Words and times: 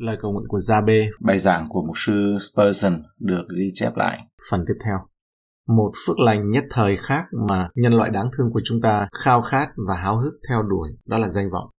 Lời 0.00 0.16
cầu 0.22 0.32
nguyện 0.32 0.48
của 0.48 0.58
Gia-bê 0.58 1.10
Bài 1.20 1.38
giảng 1.38 1.66
của 1.68 1.82
mục 1.82 1.98
sư 1.98 2.36
Spurgeon 2.40 3.02
được 3.18 3.42
ghi 3.56 3.70
chép 3.74 3.96
lại. 3.96 4.20
Phần 4.50 4.64
tiếp 4.68 4.74
theo 4.84 4.96
Một 5.68 5.92
phước 6.06 6.18
lành 6.18 6.50
nhất 6.50 6.64
thời 6.70 6.96
khác 6.96 7.24
mà 7.48 7.68
nhân 7.74 7.92
loại 7.92 8.10
đáng 8.10 8.30
thương 8.36 8.50
của 8.52 8.60
chúng 8.64 8.80
ta 8.80 9.08
khao 9.24 9.42
khát 9.42 9.68
và 9.88 9.94
háo 9.94 10.18
hức 10.18 10.34
theo 10.48 10.62
đuổi, 10.62 10.88
đó 11.06 11.18
là 11.18 11.28
danh 11.28 11.50
vọng. 11.50 11.70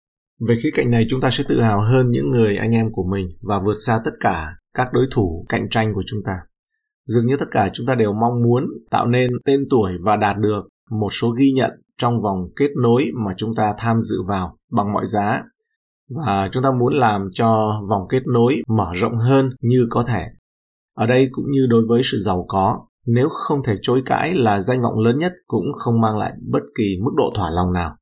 Về 0.47 0.55
khía 0.63 0.70
cạnh 0.73 0.92
này 0.92 1.05
chúng 1.10 1.21
ta 1.21 1.29
sẽ 1.31 1.44
tự 1.47 1.62
hào 1.62 1.81
hơn 1.81 2.12
những 2.12 2.29
người 2.29 2.57
anh 2.57 2.71
em 2.71 2.92
của 2.92 3.04
mình 3.12 3.28
và 3.42 3.60
vượt 3.60 3.76
xa 3.86 4.02
tất 4.06 4.12
cả 4.20 4.56
các 4.74 4.88
đối 4.94 5.06
thủ 5.12 5.46
cạnh 5.49 5.69
tranh 5.69 5.94
của 5.94 6.03
chúng 6.08 6.19
ta. 6.26 6.33
Dường 7.06 7.26
như 7.26 7.38
tất 7.38 7.47
cả 7.51 7.69
chúng 7.74 7.88
ta 7.88 7.96
đều 7.96 8.13
mong 8.13 8.44
muốn 8.44 8.65
tạo 8.92 9.08
nên 9.08 9.31
tên 9.46 9.67
tuổi 9.69 9.92
và 10.03 10.15
đạt 10.15 10.38
được 10.38 10.62
một 10.92 11.10
số 11.12 11.29
ghi 11.29 11.51
nhận 11.51 11.72
trong 11.97 12.22
vòng 12.22 12.38
kết 12.56 12.69
nối 12.81 13.12
mà 13.26 13.33
chúng 13.38 13.56
ta 13.56 13.74
tham 13.78 13.99
dự 13.99 14.15
vào 14.28 14.58
bằng 14.72 14.94
mọi 14.94 15.06
giá 15.06 15.44
và 16.16 16.50
chúng 16.52 16.64
ta 16.64 16.72
muốn 16.72 16.94
làm 16.94 17.30
cho 17.34 17.82
vòng 17.90 18.02
kết 18.09 18.22
nối 18.34 18.62
mở 18.68 18.91
rộng 18.94 19.18
hơn 19.18 19.50
như 19.62 19.88
có 19.90 20.04
thể. 20.08 20.26
Ở 20.98 21.06
đây 21.06 21.30
cũng 21.32 21.46
như 21.52 21.68
đối 21.70 21.84
với 21.88 22.02
sự 22.04 22.18
giàu 22.20 22.46
có, 22.48 22.80
nếu 23.08 23.30
không 23.32 23.64
thể 23.64 23.76
chối 23.82 24.02
cãi 24.06 24.36
là 24.36 24.62
danh 24.62 24.82
vọng 24.82 25.00
lớn 25.00 25.18
nhất 25.18 25.34
cũng 25.48 25.66
không 25.74 26.02
mang 26.02 26.18
lại 26.18 26.34
bất 26.52 26.64
kỳ 26.78 26.98
mức 27.04 27.12
độ 27.18 27.32
thỏa 27.36 27.50
lòng 27.50 27.74
nào. 27.74 27.96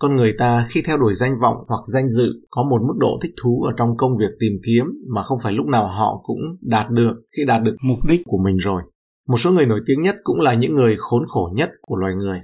Con 0.00 0.16
người 0.16 0.32
ta 0.38 0.66
khi 0.70 0.82
theo 0.86 0.96
đuổi 0.96 1.14
danh 1.14 1.34
vọng 1.42 1.56
hoặc 1.68 1.80
danh 1.86 2.08
dự 2.10 2.28
có 2.50 2.62
một 2.62 2.82
mức 2.82 2.94
độ 2.98 3.18
thích 3.22 3.34
thú 3.42 3.62
ở 3.62 3.72
trong 3.76 3.96
công 3.96 4.16
việc 4.16 4.30
tìm 4.40 4.52
kiếm 4.66 4.84
mà 5.14 5.22
không 5.22 5.38
phải 5.42 5.52
lúc 5.52 5.66
nào 5.66 5.88
họ 5.88 6.20
cũng 6.22 6.40
đạt 6.60 6.90
được 6.90 7.14
khi 7.36 7.44
đạt 7.44 7.62
được 7.62 7.76
mục 7.82 7.98
đích 8.08 8.20
của 8.24 8.38
mình 8.44 8.56
rồi. 8.56 8.82
Một 9.28 9.36
số 9.36 9.52
người 9.52 9.66
nổi 9.66 9.80
tiếng 9.86 10.02
nhất 10.02 10.14
cũng 10.24 10.40
là 10.40 10.54
những 10.54 10.74
người 10.74 10.96
khốn 10.98 11.24
khổ 11.28 11.50
nhất 11.54 11.70
của 11.82 11.96
loài 11.96 12.14
người. 12.14 12.38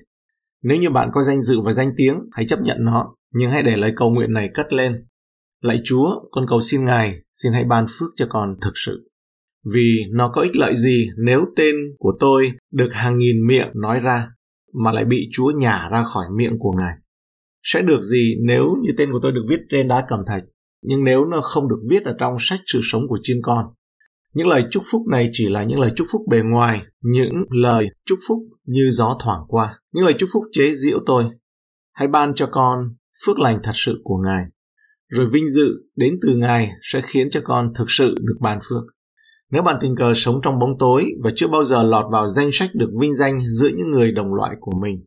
Nếu 0.62 0.78
như 0.78 0.90
bạn 0.90 1.10
có 1.12 1.22
danh 1.22 1.42
dự 1.42 1.60
và 1.60 1.72
danh 1.72 1.92
tiếng, 1.96 2.14
hãy 2.32 2.46
chấp 2.46 2.60
nhận 2.60 2.76
nó, 2.80 3.14
nhưng 3.34 3.50
hãy 3.50 3.62
để 3.62 3.76
lời 3.76 3.92
cầu 3.96 4.10
nguyện 4.10 4.32
này 4.32 4.50
cất 4.54 4.72
lên. 4.72 5.06
Lạy 5.62 5.80
Chúa, 5.84 6.20
con 6.30 6.46
cầu 6.48 6.60
xin 6.60 6.84
Ngài, 6.84 7.14
xin 7.34 7.52
hãy 7.52 7.64
ban 7.64 7.86
phước 7.98 8.10
cho 8.16 8.26
con 8.28 8.56
thực 8.62 8.72
sự. 8.74 9.10
Vì 9.72 9.98
nó 10.10 10.30
có 10.34 10.42
ích 10.42 10.56
lợi 10.56 10.76
gì 10.76 11.08
nếu 11.16 11.44
tên 11.56 11.74
của 11.98 12.12
tôi 12.20 12.52
được 12.72 12.88
hàng 12.92 13.18
nghìn 13.18 13.46
miệng 13.46 13.68
nói 13.74 14.00
ra, 14.00 14.28
mà 14.74 14.92
lại 14.92 15.04
bị 15.04 15.28
Chúa 15.32 15.50
nhả 15.50 15.88
ra 15.92 16.04
khỏi 16.04 16.26
miệng 16.36 16.58
của 16.58 16.72
Ngài. 16.72 16.94
Sẽ 17.62 17.82
được 17.82 18.02
gì 18.02 18.36
nếu 18.46 18.64
như 18.82 18.90
tên 18.98 19.12
của 19.12 19.18
tôi 19.22 19.32
được 19.32 19.44
viết 19.48 19.60
trên 19.68 19.88
đá 19.88 20.06
cẩm 20.08 20.20
thạch, 20.26 20.42
nhưng 20.82 21.04
nếu 21.04 21.24
nó 21.24 21.40
không 21.40 21.68
được 21.68 21.80
viết 21.90 22.04
ở 22.04 22.14
trong 22.18 22.36
sách 22.40 22.60
sự 22.66 22.80
sống 22.82 23.02
của 23.08 23.18
chiên 23.22 23.36
con? 23.42 23.64
Những 24.34 24.48
lời 24.48 24.62
chúc 24.70 24.82
phúc 24.92 25.02
này 25.10 25.30
chỉ 25.32 25.48
là 25.48 25.64
những 25.64 25.80
lời 25.80 25.90
chúc 25.96 26.06
phúc 26.12 26.22
bề 26.30 26.40
ngoài, 26.44 26.80
những 27.00 27.44
lời 27.50 27.88
chúc 28.06 28.18
phúc 28.28 28.38
như 28.64 28.90
gió 28.90 29.16
thoảng 29.20 29.40
qua, 29.48 29.78
những 29.92 30.04
lời 30.04 30.14
chúc 30.18 30.28
phúc 30.32 30.44
chế 30.52 30.72
giễu 30.74 30.98
tôi. 31.06 31.24
Hãy 31.92 32.08
ban 32.08 32.34
cho 32.34 32.48
con 32.52 32.88
phước 33.26 33.38
lành 33.38 33.60
thật 33.62 33.72
sự 33.74 34.00
của 34.04 34.16
Ngài. 34.24 34.44
Rồi 35.08 35.26
vinh 35.32 35.48
dự 35.48 35.68
đến 35.96 36.14
từ 36.22 36.34
Ngài 36.36 36.70
sẽ 36.82 37.02
khiến 37.04 37.28
cho 37.30 37.40
con 37.44 37.72
thực 37.74 37.90
sự 37.90 38.14
được 38.20 38.36
ban 38.40 38.58
phước. 38.68 38.82
Nếu 39.50 39.62
bạn 39.62 39.78
tình 39.80 39.96
cờ 39.96 40.12
sống 40.14 40.40
trong 40.42 40.58
bóng 40.58 40.78
tối 40.78 41.04
và 41.22 41.30
chưa 41.36 41.48
bao 41.48 41.64
giờ 41.64 41.82
lọt 41.82 42.04
vào 42.12 42.28
danh 42.28 42.50
sách 42.52 42.70
được 42.74 42.90
vinh 43.00 43.14
danh 43.14 43.38
giữa 43.48 43.68
những 43.76 43.90
người 43.90 44.12
đồng 44.12 44.34
loại 44.34 44.56
của 44.60 44.72
mình, 44.80 45.04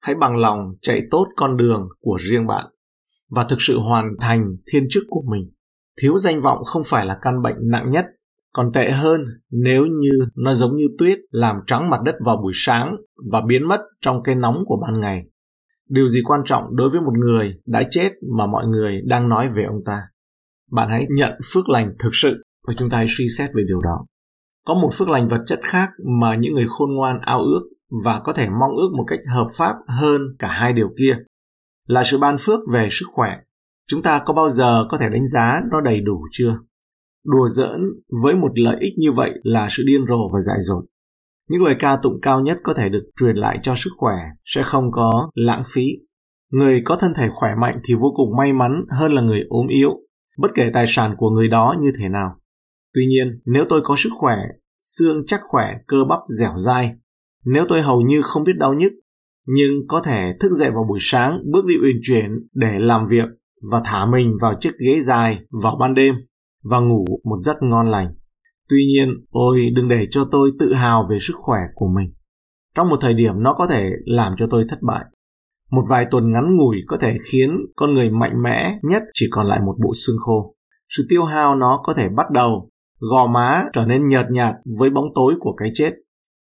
hãy 0.00 0.14
bằng 0.14 0.36
lòng 0.36 0.58
chạy 0.82 1.02
tốt 1.10 1.26
con 1.36 1.56
đường 1.56 1.88
của 2.00 2.18
riêng 2.20 2.46
bạn 2.46 2.66
và 3.30 3.44
thực 3.44 3.56
sự 3.60 3.78
hoàn 3.78 4.10
thành 4.20 4.56
thiên 4.72 4.86
chức 4.90 5.02
của 5.08 5.22
mình. 5.30 5.50
Thiếu 6.02 6.18
danh 6.18 6.40
vọng 6.40 6.58
không 6.64 6.82
phải 6.86 7.06
là 7.06 7.18
căn 7.22 7.42
bệnh 7.42 7.56
nặng 7.70 7.90
nhất, 7.90 8.06
còn 8.52 8.72
tệ 8.72 8.90
hơn, 8.90 9.24
nếu 9.50 9.86
như 9.86 10.10
nó 10.34 10.54
giống 10.54 10.76
như 10.76 10.84
tuyết 10.98 11.18
làm 11.30 11.56
trắng 11.66 11.90
mặt 11.90 12.00
đất 12.04 12.14
vào 12.24 12.36
buổi 12.36 12.52
sáng 12.54 12.96
và 13.30 13.40
biến 13.46 13.68
mất 13.68 13.80
trong 14.00 14.22
cái 14.22 14.34
nóng 14.34 14.62
của 14.66 14.78
ban 14.82 15.00
ngày. 15.00 15.24
Điều 15.88 16.08
gì 16.08 16.22
quan 16.24 16.40
trọng 16.44 16.76
đối 16.76 16.90
với 16.90 17.00
một 17.00 17.12
người 17.18 17.54
đã 17.66 17.82
chết 17.90 18.10
mà 18.38 18.46
mọi 18.46 18.66
người 18.66 19.00
đang 19.06 19.28
nói 19.28 19.48
về 19.56 19.64
ông 19.64 19.84
ta? 19.84 20.02
Bạn 20.70 20.88
hãy 20.88 21.06
nhận 21.10 21.32
phước 21.52 21.68
lành 21.68 21.94
thực 21.98 22.10
sự 22.12 22.42
và 22.66 22.74
chúng 22.76 22.90
ta 22.90 22.96
hãy 22.96 23.06
suy 23.08 23.28
xét 23.38 23.50
về 23.54 23.62
điều 23.68 23.80
đó. 23.80 24.06
Có 24.66 24.74
một 24.74 24.90
phước 24.94 25.08
lành 25.08 25.28
vật 25.28 25.42
chất 25.46 25.60
khác 25.62 25.88
mà 26.20 26.34
những 26.34 26.54
người 26.54 26.66
khôn 26.68 26.88
ngoan 26.94 27.20
ao 27.20 27.40
ước 27.40 27.60
và 28.04 28.20
có 28.24 28.32
thể 28.32 28.48
mong 28.48 28.76
ước 28.76 28.90
một 28.96 29.04
cách 29.06 29.20
hợp 29.34 29.48
pháp 29.56 29.74
hơn 29.86 30.22
cả 30.38 30.48
hai 30.48 30.72
điều 30.72 30.88
kia 30.98 31.18
là 31.86 32.04
sự 32.04 32.18
ban 32.18 32.36
phước 32.40 32.60
về 32.72 32.88
sức 32.90 33.06
khỏe. 33.12 33.36
Chúng 33.88 34.02
ta 34.02 34.22
có 34.26 34.34
bao 34.34 34.50
giờ 34.50 34.86
có 34.90 34.98
thể 34.98 35.08
đánh 35.08 35.26
giá 35.26 35.60
nó 35.70 35.80
đầy 35.80 36.00
đủ 36.00 36.20
chưa? 36.32 36.58
Đùa 37.24 37.48
giỡn 37.48 37.80
với 38.22 38.34
một 38.34 38.50
lợi 38.54 38.76
ích 38.80 38.92
như 38.98 39.12
vậy 39.12 39.30
là 39.42 39.68
sự 39.70 39.82
điên 39.86 40.04
rồ 40.08 40.28
và 40.32 40.40
dại 40.40 40.56
dột. 40.60 40.84
Những 41.48 41.62
lời 41.62 41.74
ca 41.78 41.98
tụng 42.02 42.18
cao 42.22 42.40
nhất 42.40 42.58
có 42.62 42.74
thể 42.74 42.88
được 42.88 43.10
truyền 43.20 43.36
lại 43.36 43.58
cho 43.62 43.74
sức 43.76 43.90
khỏe 43.96 44.14
sẽ 44.44 44.62
không 44.62 44.92
có 44.92 45.30
lãng 45.34 45.62
phí. 45.72 45.86
Người 46.52 46.82
có 46.84 46.96
thân 46.96 47.12
thể 47.16 47.28
khỏe 47.34 47.50
mạnh 47.60 47.80
thì 47.84 47.94
vô 47.94 48.12
cùng 48.16 48.36
may 48.36 48.52
mắn 48.52 48.84
hơn 48.90 49.12
là 49.12 49.22
người 49.22 49.44
ốm 49.48 49.66
yếu, 49.68 49.90
bất 50.38 50.48
kể 50.54 50.70
tài 50.74 50.84
sản 50.88 51.14
của 51.18 51.30
người 51.30 51.48
đó 51.48 51.74
như 51.80 51.92
thế 51.98 52.08
nào. 52.08 52.30
Tuy 52.94 53.06
nhiên, 53.06 53.40
nếu 53.44 53.64
tôi 53.68 53.80
có 53.84 53.94
sức 53.98 54.10
khỏe, 54.18 54.36
xương 54.80 55.26
chắc 55.26 55.40
khỏe, 55.48 55.74
cơ 55.86 55.96
bắp 56.08 56.18
dẻo 56.38 56.52
dai, 56.58 56.94
nếu 57.44 57.64
tôi 57.68 57.82
hầu 57.82 58.00
như 58.00 58.22
không 58.22 58.44
biết 58.44 58.52
đau 58.58 58.74
nhức, 58.74 58.92
nhưng 59.46 59.70
có 59.88 60.02
thể 60.04 60.32
thức 60.40 60.52
dậy 60.52 60.70
vào 60.70 60.84
buổi 60.88 60.98
sáng, 61.02 61.38
bước 61.52 61.64
đi 61.66 61.74
uyển 61.82 61.96
chuyển 62.02 62.30
để 62.54 62.78
làm 62.78 63.06
việc 63.10 63.28
và 63.70 63.80
thả 63.84 64.06
mình 64.06 64.36
vào 64.40 64.54
chiếc 64.60 64.72
ghế 64.78 65.00
dài 65.00 65.38
vào 65.62 65.76
ban 65.80 65.94
đêm 65.94 66.14
và 66.62 66.78
ngủ 66.80 67.04
một 67.24 67.38
giấc 67.40 67.56
ngon 67.60 67.86
lành. 67.86 68.14
Tuy 68.68 68.86
nhiên, 68.86 69.24
ôi 69.30 69.70
đừng 69.74 69.88
để 69.88 70.06
cho 70.10 70.28
tôi 70.30 70.50
tự 70.58 70.72
hào 70.74 71.06
về 71.10 71.18
sức 71.20 71.34
khỏe 71.36 71.60
của 71.74 71.88
mình. 71.88 72.12
Trong 72.74 72.88
một 72.88 72.98
thời 73.00 73.14
điểm 73.14 73.42
nó 73.42 73.54
có 73.58 73.66
thể 73.66 73.90
làm 74.04 74.34
cho 74.38 74.46
tôi 74.50 74.64
thất 74.68 74.78
bại. 74.82 75.04
Một 75.70 75.82
vài 75.88 76.06
tuần 76.10 76.32
ngắn 76.32 76.56
ngủi 76.56 76.76
có 76.86 76.96
thể 77.00 77.16
khiến 77.24 77.50
con 77.76 77.94
người 77.94 78.10
mạnh 78.10 78.42
mẽ 78.42 78.78
nhất 78.82 79.02
chỉ 79.14 79.26
còn 79.30 79.46
lại 79.46 79.60
một 79.60 79.76
bộ 79.84 79.92
xương 79.94 80.16
khô. 80.18 80.54
Sự 80.88 81.06
tiêu 81.08 81.24
hao 81.24 81.54
nó 81.54 81.80
có 81.84 81.94
thể 81.94 82.08
bắt 82.08 82.26
đầu, 82.30 82.70
gò 83.00 83.26
má 83.26 83.64
trở 83.72 83.84
nên 83.84 84.08
nhợt 84.08 84.26
nhạt 84.30 84.54
với 84.78 84.90
bóng 84.90 85.06
tối 85.14 85.34
của 85.40 85.54
cái 85.56 85.70
chết. 85.74 85.94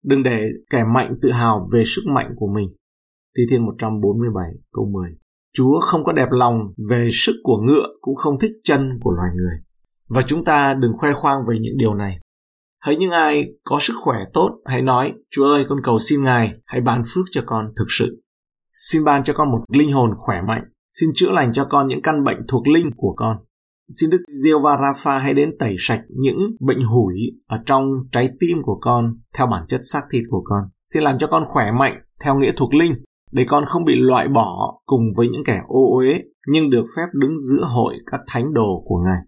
Đừng 0.04 0.24
để 0.24 0.40
kẻ 0.70 0.84
mạnh 0.94 1.16
tự 1.22 1.32
hào 1.32 1.70
về 1.72 1.84
sức 1.86 2.02
mạnh 2.16 2.34
của 2.36 2.48
mình. 2.56 2.70
Thi 3.38 3.44
Thiên 3.50 3.66
147 3.66 4.46
câu 4.72 4.90
10 4.94 5.10
Chúa 5.54 5.80
không 5.80 6.04
có 6.04 6.12
đẹp 6.12 6.28
lòng 6.32 6.74
về 6.90 7.10
sức 7.14 7.34
của 7.44 7.58
ngựa 7.58 7.88
cũng 8.02 8.16
không 8.16 8.40
thích 8.40 8.52
chân 8.64 9.00
của 9.02 9.12
loài 9.12 9.30
người. 9.36 9.58
Và 10.16 10.22
chúng 10.28 10.44
ta 10.44 10.74
đừng 10.74 10.98
khoe 10.98 11.10
khoang 11.14 11.40
về 11.48 11.58
những 11.60 11.78
điều 11.78 11.94
này. 11.94 12.20
Hãy 12.80 12.96
những 12.96 13.12
ai 13.12 13.46
có 13.64 13.78
sức 13.82 13.94
khỏe 14.04 14.18
tốt, 14.34 14.60
hãy 14.66 14.82
nói, 14.82 15.14
Chúa 15.32 15.46
ơi, 15.46 15.66
con 15.70 15.80
cầu 15.84 16.00
xin 16.00 16.24
Ngài, 16.24 16.52
hãy 16.68 16.82
ban 16.82 17.04
phước 17.14 17.26
cho 17.32 17.42
con 17.46 17.66
thực 17.78 17.86
sự. 17.90 18.22
Xin 18.74 19.04
ban 19.04 19.24
cho 19.24 19.34
con 19.34 19.52
một 19.52 19.60
linh 19.74 19.92
hồn 19.92 20.12
khỏe 20.18 20.42
mạnh. 20.48 20.64
Xin 20.94 21.10
chữa 21.16 21.32
lành 21.32 21.54
cho 21.54 21.68
con 21.70 21.88
những 21.88 22.02
căn 22.02 22.24
bệnh 22.24 22.38
thuộc 22.48 22.68
linh 22.68 22.90
của 22.96 23.14
con. 23.18 23.38
Xin 24.00 24.10
Đức 24.10 24.22
Diêu 24.44 24.60
và 24.62 24.78
Rapha 24.82 25.18
hãy 25.18 25.34
đến 25.34 25.52
tẩy 25.60 25.76
sạch 25.80 26.02
những 26.10 26.38
bệnh 26.60 26.82
hủi 26.82 27.16
ở 27.48 27.58
trong 27.66 27.86
trái 28.12 28.30
tim 28.40 28.58
của 28.64 28.78
con 28.82 29.14
theo 29.38 29.48
bản 29.48 29.64
chất 29.68 29.82
xác 29.84 30.02
thịt 30.12 30.24
của 30.30 30.44
con. 30.46 30.64
Xin 30.86 31.04
làm 31.04 31.20
cho 31.20 31.28
con 31.28 31.44
khỏe 31.48 31.72
mạnh 31.72 32.02
theo 32.24 32.36
nghĩa 32.36 32.52
thuộc 32.58 32.74
linh 32.74 32.94
để 33.32 33.46
con 33.50 33.66
không 33.66 33.86
bị 33.86 33.96
loại 33.96 34.28
bỏ 34.28 34.80
cùng 34.86 35.04
với 35.16 35.28
những 35.28 35.44
kẻ 35.46 35.60
ô 35.68 35.98
uế 35.98 36.22
nhưng 36.48 36.70
được 36.70 36.84
phép 36.98 37.06
đứng 37.14 37.40
giữa 37.40 37.64
hội 37.64 37.96
các 38.12 38.22
thánh 38.28 38.54
đồ 38.54 38.84
của 38.86 38.98
Ngài. 39.06 39.22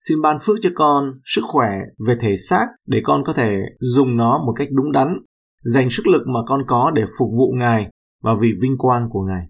Xin 0.00 0.22
ban 0.22 0.36
phước 0.42 0.56
cho 0.62 0.70
con 0.74 1.04
sức 1.24 1.42
khỏe 1.48 1.70
về 2.06 2.16
thể 2.20 2.36
xác 2.48 2.66
để 2.86 3.00
con 3.04 3.22
có 3.26 3.32
thể 3.32 3.56
dùng 3.80 4.16
nó 4.16 4.38
một 4.46 4.52
cách 4.56 4.68
đúng 4.70 4.92
đắn, 4.92 5.08
dành 5.64 5.90
sức 5.90 6.06
lực 6.06 6.22
mà 6.26 6.40
con 6.48 6.60
có 6.66 6.90
để 6.94 7.02
phục 7.18 7.28
vụ 7.38 7.52
Ngài 7.58 7.90
và 8.22 8.34
vì 8.40 8.48
vinh 8.62 8.78
quang 8.78 9.08
của 9.10 9.22
Ngài. 9.22 9.46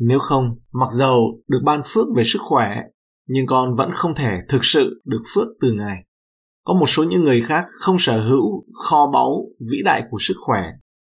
Nếu 0.00 0.18
không, 0.18 0.44
mặc 0.72 0.88
dầu 0.92 1.40
được 1.48 1.58
ban 1.64 1.80
phước 1.84 2.06
về 2.16 2.22
sức 2.26 2.38
khỏe, 2.42 2.76
nhưng 3.28 3.46
con 3.46 3.74
vẫn 3.74 3.90
không 3.94 4.14
thể 4.14 4.38
thực 4.48 4.64
sự 4.64 5.02
được 5.04 5.22
phước 5.34 5.48
từ 5.60 5.72
Ngài. 5.72 6.04
Có 6.64 6.74
một 6.74 6.86
số 6.86 7.04
những 7.04 7.24
người 7.24 7.42
khác 7.46 7.64
không 7.80 7.98
sở 7.98 8.28
hữu 8.28 8.64
kho 8.72 9.10
báu 9.12 9.46
vĩ 9.70 9.82
đại 9.84 10.02
của 10.10 10.18
sức 10.20 10.36
khỏe. 10.46 10.62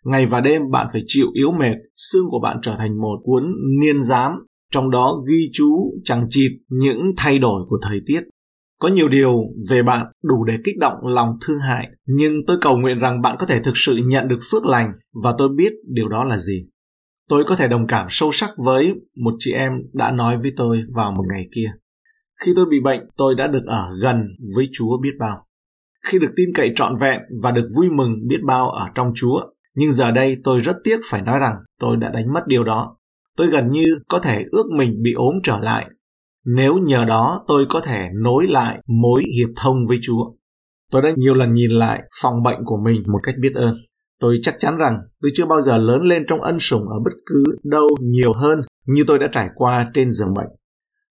Ngày 0.06 0.26
và 0.26 0.42
đêm 0.42 0.62
bạn 0.72 0.88
phải 0.94 1.02
chịu 1.08 1.28
yếu 1.34 1.52
mệt, 1.52 1.76
xương 1.96 2.26
của 2.30 2.40
bạn 2.40 2.58
trở 2.64 2.76
thành 2.78 3.02
một 3.02 3.20
cuốn 3.24 3.44
niên 3.82 4.04
giám, 4.04 4.32
trong 4.72 4.92
đó 4.92 5.24
ghi 5.30 5.50
chú 5.54 5.94
chẳng 6.04 6.28
chịt 6.30 6.52
những 6.70 7.00
thay 7.18 7.40
đổi 7.40 7.66
của 7.70 7.78
thời 7.82 8.02
tiết 8.06 8.22
có 8.80 8.88
nhiều 8.88 9.08
điều 9.10 9.44
về 9.70 9.84
bạn 9.84 10.06
đủ 10.24 10.44
để 10.44 10.54
kích 10.64 10.78
động 10.80 10.98
lòng 11.04 11.30
thương 11.42 11.60
hại, 11.60 11.90
nhưng 12.06 12.34
tôi 12.48 12.58
cầu 12.62 12.78
nguyện 12.78 13.00
rằng 13.00 13.22
bạn 13.22 13.36
có 13.40 13.46
thể 13.46 13.62
thực 13.62 13.74
sự 13.76 13.98
nhận 14.06 14.28
được 14.28 14.40
phước 14.52 14.66
lành 14.66 14.92
và 15.24 15.34
tôi 15.38 15.50
biết 15.56 15.74
điều 15.94 16.10
đó 16.10 16.24
là 16.24 16.38
gì. 16.38 16.68
Tôi 17.30 17.44
có 17.48 17.56
thể 17.56 17.68
đồng 17.68 17.88
cảm 17.88 18.08
sâu 18.10 18.32
sắc 18.32 18.50
với 18.66 18.94
một 19.16 19.34
chị 19.40 19.52
em 19.52 19.72
đã 19.94 20.12
nói 20.12 20.38
với 20.38 20.54
tôi 20.58 20.82
vào 20.96 21.12
một 21.12 21.24
ngày 21.34 21.48
kia. 21.56 21.72
Khi 22.42 22.54
tôi 22.56 22.66
bị 22.70 22.80
bệnh, 22.80 23.02
tôi 23.18 23.36
đã 23.36 23.48
được 23.48 23.64
ở 23.66 23.90
gần 24.02 24.18
với 24.56 24.70
Chúa 24.74 24.98
biết 25.02 25.14
bao. 25.20 25.46
Khi 26.08 26.20
được 26.20 26.32
tin 26.36 26.50
cậy 26.56 26.72
trọn 26.76 26.96
vẹn 27.02 27.22
và 27.42 27.52
được 27.52 27.70
vui 27.76 27.90
mừng 27.90 28.28
biết 28.28 28.40
bao 28.46 28.70
ở 28.70 28.88
trong 28.96 29.12
Chúa, 29.16 29.42
nhưng 29.76 29.92
giờ 29.92 30.12
đây 30.12 30.38
tôi 30.44 30.62
rất 30.62 30.78
tiếc 30.84 31.00
phải 31.10 31.22
nói 31.22 31.40
rằng 31.40 31.56
tôi 31.80 31.98
đã 31.98 32.10
đánh 32.10 32.34
mất 32.34 32.48
điều 32.48 32.64
đó. 32.64 32.98
Tôi 33.38 33.48
gần 33.52 33.72
như 33.72 33.86
có 34.08 34.20
thể 34.20 34.46
ước 34.52 34.66
mình 34.78 35.02
bị 35.04 35.14
ốm 35.14 35.36
trở 35.44 35.58
lại 35.58 35.90
nếu 36.46 36.78
nhờ 36.78 37.06
đó 37.06 37.44
tôi 37.48 37.66
có 37.70 37.80
thể 37.80 38.08
nối 38.14 38.48
lại 38.48 38.80
mối 38.88 39.24
hiệp 39.38 39.50
thông 39.56 39.88
với 39.88 39.98
Chúa. 40.02 40.32
Tôi 40.92 41.02
đã 41.02 41.10
nhiều 41.18 41.34
lần 41.34 41.54
nhìn 41.54 41.72
lại 41.72 42.04
phòng 42.22 42.44
bệnh 42.44 42.60
của 42.66 42.78
mình 42.86 43.04
một 43.08 43.20
cách 43.24 43.36
biết 43.40 43.52
ơn. 43.56 43.76
Tôi 44.20 44.40
chắc 44.42 44.56
chắn 44.60 44.78
rằng 44.78 45.00
tôi 45.22 45.32
chưa 45.36 45.46
bao 45.46 45.62
giờ 45.62 45.78
lớn 45.78 46.02
lên 46.02 46.26
trong 46.28 46.42
ân 46.42 46.60
sủng 46.60 46.90
ở 46.90 47.00
bất 47.06 47.12
cứ 47.26 47.44
đâu 47.64 47.90
nhiều 48.02 48.34
hơn 48.34 48.62
như 48.86 49.04
tôi 49.08 49.20
đã 49.20 49.28
trải 49.32 49.50
qua 49.56 49.92
trên 49.94 50.12
giường 50.12 50.34
bệnh. 50.34 50.50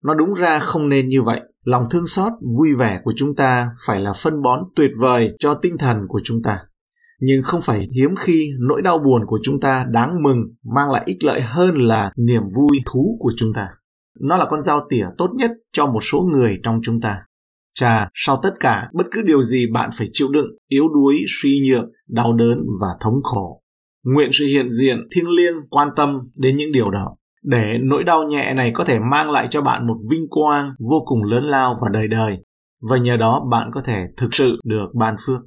Nó 0.05 0.15
đúng 0.15 0.35
ra 0.35 0.59
không 0.59 0.89
nên 0.89 1.09
như 1.09 1.23
vậy. 1.23 1.41
Lòng 1.65 1.85
thương 1.91 2.07
xót, 2.07 2.33
vui 2.59 2.69
vẻ 2.79 3.01
của 3.05 3.13
chúng 3.17 3.35
ta 3.37 3.71
phải 3.87 4.01
là 4.01 4.13
phân 4.13 4.43
bón 4.43 4.61
tuyệt 4.77 4.91
vời 4.99 5.37
cho 5.39 5.55
tinh 5.55 5.79
thần 5.79 5.99
của 6.09 6.21
chúng 6.25 6.43
ta. 6.43 6.59
Nhưng 7.21 7.43
không 7.43 7.61
phải 7.63 7.89
hiếm 7.95 8.15
khi 8.21 8.51
nỗi 8.69 8.83
đau 8.83 8.99
buồn 8.99 9.23
của 9.27 9.39
chúng 9.43 9.61
ta 9.61 9.87
đáng 9.91 10.23
mừng 10.23 10.39
mang 10.75 10.91
lại 10.91 11.03
ích 11.07 11.25
lợi 11.25 11.41
hơn 11.41 11.77
là 11.77 12.13
niềm 12.17 12.43
vui 12.55 12.79
thú 12.87 13.17
của 13.21 13.33
chúng 13.37 13.53
ta. 13.55 13.69
Nó 14.21 14.37
là 14.37 14.47
con 14.51 14.63
dao 14.63 14.87
tỉa 14.91 15.07
tốt 15.19 15.31
nhất 15.35 15.51
cho 15.73 15.87
một 15.87 16.01
số 16.01 16.29
người 16.33 16.57
trong 16.63 16.81
chúng 16.83 17.01
ta. 17.01 17.17
Chà, 17.75 18.09
sau 18.15 18.41
tất 18.43 18.55
cả, 18.61 18.89
bất 18.93 19.05
cứ 19.11 19.23
điều 19.23 19.43
gì 19.43 19.67
bạn 19.73 19.91
phải 19.99 20.09
chịu 20.13 20.29
đựng, 20.33 20.47
yếu 20.69 20.89
đuối, 20.89 21.25
suy 21.29 21.61
nhược, 21.69 21.85
đau 22.09 22.33
đớn 22.33 22.59
và 22.81 22.89
thống 23.01 23.23
khổ. 23.23 23.61
Nguyện 24.05 24.31
sự 24.33 24.47
hiện 24.47 24.71
diện 24.71 24.97
thiêng 25.15 25.29
liêng 25.29 25.55
quan 25.71 25.89
tâm 25.97 26.19
đến 26.37 26.57
những 26.57 26.73
điều 26.73 26.91
đó 26.91 27.17
để 27.45 27.79
nỗi 27.83 28.05
đau 28.05 28.23
nhẹ 28.23 28.55
này 28.55 28.71
có 28.75 28.85
thể 28.85 28.99
mang 28.99 29.31
lại 29.31 29.49
cho 29.51 29.63
bạn 29.63 29.87
một 29.87 29.97
vinh 30.11 30.27
quang 30.31 30.71
vô 30.79 31.03
cùng 31.07 31.23
lớn 31.23 31.45
lao 31.45 31.79
và 31.83 31.89
đời 31.93 32.09
đời 32.09 32.39
và 32.91 32.97
nhờ 32.97 33.17
đó 33.17 33.47
bạn 33.51 33.71
có 33.75 33.83
thể 33.85 34.07
thực 34.17 34.35
sự 34.35 34.57
được 34.65 34.87
ban 34.95 35.17
phước. 35.27 35.41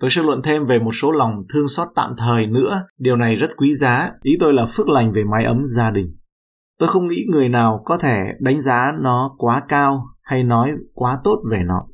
Tôi 0.00 0.10
sẽ 0.10 0.22
luận 0.22 0.42
thêm 0.42 0.66
về 0.66 0.78
một 0.78 0.92
số 0.92 1.12
lòng 1.12 1.32
thương 1.54 1.68
xót 1.68 1.88
tạm 1.94 2.10
thời 2.18 2.46
nữa, 2.46 2.82
điều 2.98 3.16
này 3.16 3.36
rất 3.36 3.50
quý 3.56 3.74
giá, 3.74 4.10
ý 4.22 4.36
tôi 4.40 4.52
là 4.52 4.66
phước 4.66 4.88
lành 4.88 5.12
về 5.12 5.24
mái 5.24 5.44
ấm 5.44 5.62
gia 5.64 5.90
đình. 5.90 6.16
Tôi 6.78 6.88
không 6.88 7.06
nghĩ 7.06 7.26
người 7.30 7.48
nào 7.48 7.82
có 7.84 7.98
thể 7.98 8.24
đánh 8.40 8.60
giá 8.60 8.92
nó 9.00 9.34
quá 9.38 9.62
cao 9.68 10.06
hay 10.22 10.44
nói 10.44 10.72
quá 10.94 11.18
tốt 11.24 11.42
về 11.50 11.58
nó. 11.66 11.86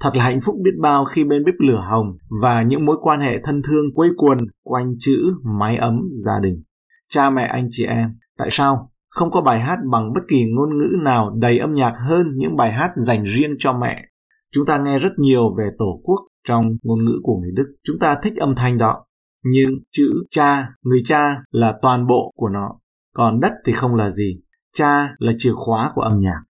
Thật 0.00 0.16
là 0.16 0.24
hạnh 0.24 0.40
phúc 0.40 0.56
biết 0.64 0.70
bao 0.80 1.04
khi 1.04 1.24
bên 1.24 1.44
bếp 1.44 1.54
lửa 1.58 1.84
hồng 1.90 2.16
và 2.42 2.62
những 2.62 2.86
mối 2.86 2.96
quan 3.00 3.20
hệ 3.20 3.40
thân 3.44 3.62
thương 3.62 3.94
quây 3.94 4.08
quần 4.16 4.38
quanh 4.62 4.94
chữ 4.98 5.16
mái 5.44 5.76
ấm 5.76 6.00
gia 6.24 6.40
đình. 6.42 6.62
Cha 7.08 7.30
mẹ 7.30 7.42
anh 7.42 7.68
chị 7.70 7.84
em, 7.84 8.08
tại 8.38 8.48
sao 8.50 8.90
không 9.08 9.30
có 9.30 9.40
bài 9.40 9.60
hát 9.60 9.78
bằng 9.90 10.12
bất 10.12 10.20
kỳ 10.28 10.44
ngôn 10.44 10.78
ngữ 10.78 10.96
nào 11.02 11.30
đầy 11.30 11.58
âm 11.58 11.74
nhạc 11.74 11.94
hơn 12.08 12.26
những 12.36 12.56
bài 12.56 12.72
hát 12.72 12.90
dành 12.96 13.24
riêng 13.24 13.54
cho 13.58 13.72
mẹ? 13.72 14.04
Chúng 14.52 14.66
ta 14.66 14.78
nghe 14.78 14.98
rất 14.98 15.12
nhiều 15.18 15.54
về 15.58 15.70
tổ 15.78 16.00
quốc 16.04 16.20
trong 16.48 16.76
ngôn 16.82 17.04
ngữ 17.04 17.20
của 17.22 17.36
người 17.36 17.50
Đức. 17.54 17.74
Chúng 17.84 17.98
ta 17.98 18.18
thích 18.22 18.36
âm 18.36 18.54
thanh 18.54 18.78
đó. 18.78 19.04
Nhưng 19.44 19.70
chữ 19.90 20.24
cha, 20.30 20.68
người 20.82 21.02
cha 21.04 21.42
là 21.50 21.78
toàn 21.82 22.06
bộ 22.06 22.32
của 22.36 22.48
nó. 22.48 22.78
Còn 23.16 23.40
đất 23.40 23.52
thì 23.66 23.72
không 23.72 23.94
là 23.94 24.10
gì. 24.10 24.40
Cha 24.74 25.14
là 25.18 25.32
chìa 25.38 25.52
khóa 25.52 25.92
của 25.94 26.00
âm 26.00 26.16
nhạc. 26.16 26.40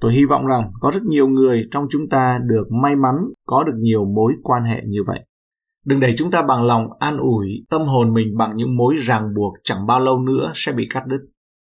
Tôi 0.00 0.12
hy 0.12 0.24
vọng 0.24 0.46
rằng 0.46 0.70
có 0.80 0.90
rất 0.90 1.02
nhiều 1.02 1.28
người 1.28 1.62
trong 1.70 1.86
chúng 1.90 2.08
ta 2.10 2.38
được 2.46 2.64
may 2.82 2.96
mắn 2.96 3.14
có 3.46 3.64
được 3.64 3.72
nhiều 3.78 4.04
mối 4.04 4.32
quan 4.42 4.64
hệ 4.64 4.82
như 4.86 4.98
vậy. 5.06 5.20
Đừng 5.86 6.00
để 6.00 6.14
chúng 6.16 6.30
ta 6.30 6.42
bằng 6.42 6.64
lòng 6.64 6.86
an 6.98 7.16
ủi 7.16 7.64
tâm 7.70 7.82
hồn 7.82 8.14
mình 8.14 8.36
bằng 8.36 8.56
những 8.56 8.76
mối 8.76 8.94
ràng 8.96 9.34
buộc 9.34 9.54
chẳng 9.64 9.86
bao 9.86 10.00
lâu 10.00 10.18
nữa 10.18 10.52
sẽ 10.54 10.72
bị 10.72 10.86
cắt 10.90 11.06
đứt. 11.06 11.20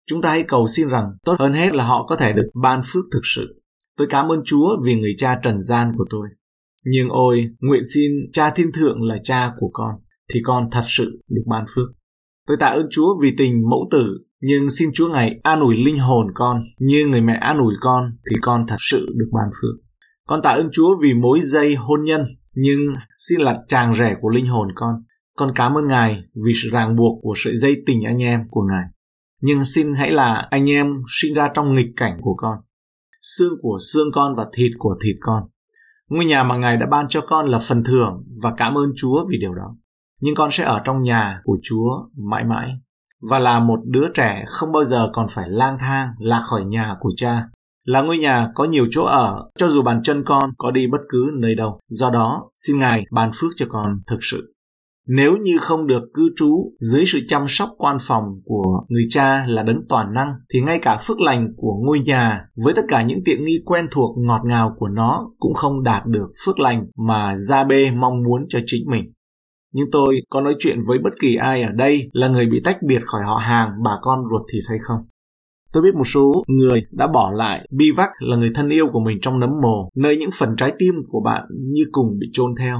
Chúng 0.07 0.21
ta 0.21 0.29
hãy 0.29 0.43
cầu 0.43 0.67
xin 0.67 0.87
rằng 0.87 1.11
tốt 1.25 1.35
hơn 1.39 1.53
hết 1.53 1.73
là 1.73 1.83
họ 1.83 2.05
có 2.09 2.15
thể 2.15 2.33
được 2.33 2.49
ban 2.61 2.81
phước 2.85 3.05
thực 3.13 3.21
sự. 3.23 3.61
Tôi 3.97 4.07
cảm 4.09 4.31
ơn 4.31 4.41
Chúa 4.45 4.77
vì 4.83 4.95
người 4.95 5.13
cha 5.17 5.39
trần 5.43 5.61
gian 5.61 5.93
của 5.97 6.05
tôi. 6.09 6.27
Nhưng 6.85 7.09
ôi, 7.09 7.47
nguyện 7.59 7.83
xin 7.93 8.11
cha 8.33 8.49
thiên 8.49 8.71
thượng 8.71 9.01
là 9.01 9.17
cha 9.23 9.53
của 9.59 9.69
con, 9.73 9.95
thì 10.33 10.39
con 10.43 10.69
thật 10.71 10.83
sự 10.85 11.21
được 11.29 11.43
ban 11.45 11.65
phước. 11.75 12.00
Tôi 12.51 12.57
tạ 12.59 12.67
ơn 12.67 12.87
Chúa 12.91 13.19
vì 13.21 13.33
tình 13.37 13.69
mẫu 13.69 13.87
tử 13.91 14.17
nhưng 14.41 14.69
xin 14.69 14.89
Chúa 14.93 15.09
Ngài 15.09 15.39
an 15.43 15.59
ủi 15.59 15.75
linh 15.75 15.99
hồn 15.99 16.27
con, 16.33 16.61
như 16.79 17.05
người 17.07 17.21
mẹ 17.21 17.37
an 17.41 17.57
ủi 17.57 17.73
con 17.81 18.11
thì 18.29 18.35
con 18.41 18.65
thật 18.67 18.75
sự 18.79 19.05
được 19.15 19.29
ban 19.31 19.49
phước. 19.61 19.85
Con 20.27 20.41
tạ 20.43 20.49
ơn 20.49 20.69
Chúa 20.73 20.95
vì 21.01 21.13
mối 21.13 21.39
dây 21.41 21.75
hôn 21.75 22.03
nhân, 22.03 22.21
nhưng 22.53 22.79
xin 23.15 23.41
là 23.41 23.59
chàng 23.67 23.93
rể 23.93 24.15
của 24.21 24.29
linh 24.29 24.47
hồn 24.47 24.67
con. 24.75 24.95
Con 25.35 25.51
cảm 25.55 25.77
ơn 25.77 25.87
Ngài 25.87 26.23
vì 26.45 26.51
sự 26.63 26.69
ràng 26.71 26.95
buộc 26.95 27.19
của 27.21 27.33
sợi 27.37 27.57
dây 27.57 27.83
tình 27.85 28.01
anh 28.01 28.23
em 28.23 28.41
của 28.49 28.61
Ngài. 28.61 28.83
Nhưng 29.41 29.65
xin 29.65 29.93
hãy 29.93 30.11
là 30.11 30.47
anh 30.49 30.69
em 30.69 30.87
sinh 31.21 31.33
ra 31.33 31.49
trong 31.53 31.75
nghịch 31.75 31.91
cảnh 31.95 32.17
của 32.21 32.35
con. 32.37 32.57
Xương 33.21 33.53
của 33.61 33.77
xương 33.93 34.07
con 34.13 34.35
và 34.35 34.45
thịt 34.53 34.71
của 34.77 34.95
thịt 35.03 35.15
con. 35.21 35.43
Ngôi 36.09 36.25
nhà 36.25 36.43
mà 36.43 36.57
Ngài 36.57 36.77
đã 36.77 36.85
ban 36.91 37.05
cho 37.09 37.21
con 37.21 37.45
là 37.45 37.59
phần 37.59 37.83
thưởng 37.83 38.23
và 38.41 38.53
cảm 38.57 38.77
ơn 38.77 38.91
Chúa 38.95 39.25
vì 39.29 39.37
điều 39.39 39.53
đó. 39.53 39.75
Nhưng 40.21 40.35
con 40.35 40.49
sẽ 40.51 40.63
ở 40.63 40.81
trong 40.83 41.01
nhà 41.03 41.41
của 41.43 41.57
Chúa 41.63 41.89
mãi 42.17 42.43
mãi. 42.43 42.79
Và 43.29 43.39
là 43.39 43.59
một 43.59 43.79
đứa 43.85 44.07
trẻ 44.13 44.45
không 44.47 44.71
bao 44.71 44.83
giờ 44.83 45.09
còn 45.13 45.25
phải 45.29 45.49
lang 45.49 45.77
thang 45.79 46.09
lạc 46.19 46.41
khỏi 46.43 46.65
nhà 46.65 46.95
của 46.99 47.11
cha. 47.15 47.43
Là 47.85 48.01
ngôi 48.01 48.17
nhà 48.17 48.51
có 48.55 48.63
nhiều 48.63 48.87
chỗ 48.91 49.03
ở, 49.03 49.49
cho 49.57 49.69
dù 49.69 49.81
bàn 49.81 50.01
chân 50.03 50.23
con 50.25 50.49
có 50.57 50.71
đi 50.71 50.87
bất 50.87 51.01
cứ 51.09 51.31
nơi 51.33 51.55
đâu. 51.55 51.79
Do 51.89 52.09
đó, 52.09 52.49
xin 52.57 52.79
ngài 52.79 53.03
ban 53.11 53.31
phước 53.35 53.51
cho 53.57 53.65
con 53.69 54.01
thực 54.07 54.19
sự. 54.21 54.53
Nếu 55.07 55.37
như 55.43 55.57
không 55.57 55.87
được 55.87 56.01
cư 56.13 56.21
trú 56.35 56.73
dưới 56.79 57.05
sự 57.07 57.19
chăm 57.27 57.45
sóc 57.47 57.69
quan 57.77 57.97
phòng 58.01 58.23
của 58.45 58.81
người 58.89 59.03
cha 59.09 59.45
là 59.47 59.63
đấng 59.63 59.81
toàn 59.89 60.13
năng, 60.13 60.33
thì 60.53 60.61
ngay 60.61 60.79
cả 60.79 60.97
phước 60.97 61.19
lành 61.19 61.47
của 61.57 61.73
ngôi 61.85 61.99
nhà 61.99 62.45
với 62.55 62.73
tất 62.75 62.81
cả 62.87 63.03
những 63.03 63.19
tiện 63.25 63.45
nghi 63.45 63.61
quen 63.65 63.87
thuộc 63.91 64.15
ngọt 64.17 64.41
ngào 64.45 64.75
của 64.77 64.87
nó 64.87 65.29
cũng 65.39 65.53
không 65.53 65.83
đạt 65.83 66.05
được 66.05 66.31
phước 66.45 66.59
lành 66.59 66.85
mà 67.07 67.35
gia 67.35 67.63
bê 67.63 67.91
mong 67.91 68.23
muốn 68.23 68.45
cho 68.49 68.59
chính 68.65 68.89
mình 68.91 69.11
nhưng 69.73 69.85
tôi 69.91 70.21
có 70.29 70.41
nói 70.41 70.55
chuyện 70.59 70.79
với 70.87 70.97
bất 71.03 71.13
kỳ 71.21 71.35
ai 71.35 71.63
ở 71.63 71.71
đây 71.71 72.09
là 72.13 72.27
người 72.27 72.45
bị 72.45 72.61
tách 72.63 72.77
biệt 72.87 73.01
khỏi 73.05 73.21
họ 73.25 73.35
hàng 73.35 73.69
bà 73.83 73.91
con 74.01 74.19
ruột 74.31 74.41
thịt 74.53 74.63
hay 74.69 74.77
không. 74.81 74.99
Tôi 75.73 75.83
biết 75.83 75.95
một 75.95 76.07
số 76.07 76.43
người 76.47 76.85
đã 76.91 77.07
bỏ 77.07 77.31
lại 77.31 77.67
bi 77.71 77.91
vắc 77.97 78.09
là 78.19 78.37
người 78.37 78.51
thân 78.55 78.69
yêu 78.69 78.87
của 78.93 78.99
mình 78.99 79.17
trong 79.21 79.39
nấm 79.39 79.49
mồ, 79.61 79.89
nơi 79.95 80.17
những 80.17 80.29
phần 80.39 80.55
trái 80.57 80.73
tim 80.79 80.95
của 81.07 81.21
bạn 81.25 81.43
như 81.51 81.83
cùng 81.91 82.19
bị 82.19 82.27
chôn 82.33 82.55
theo, 82.59 82.77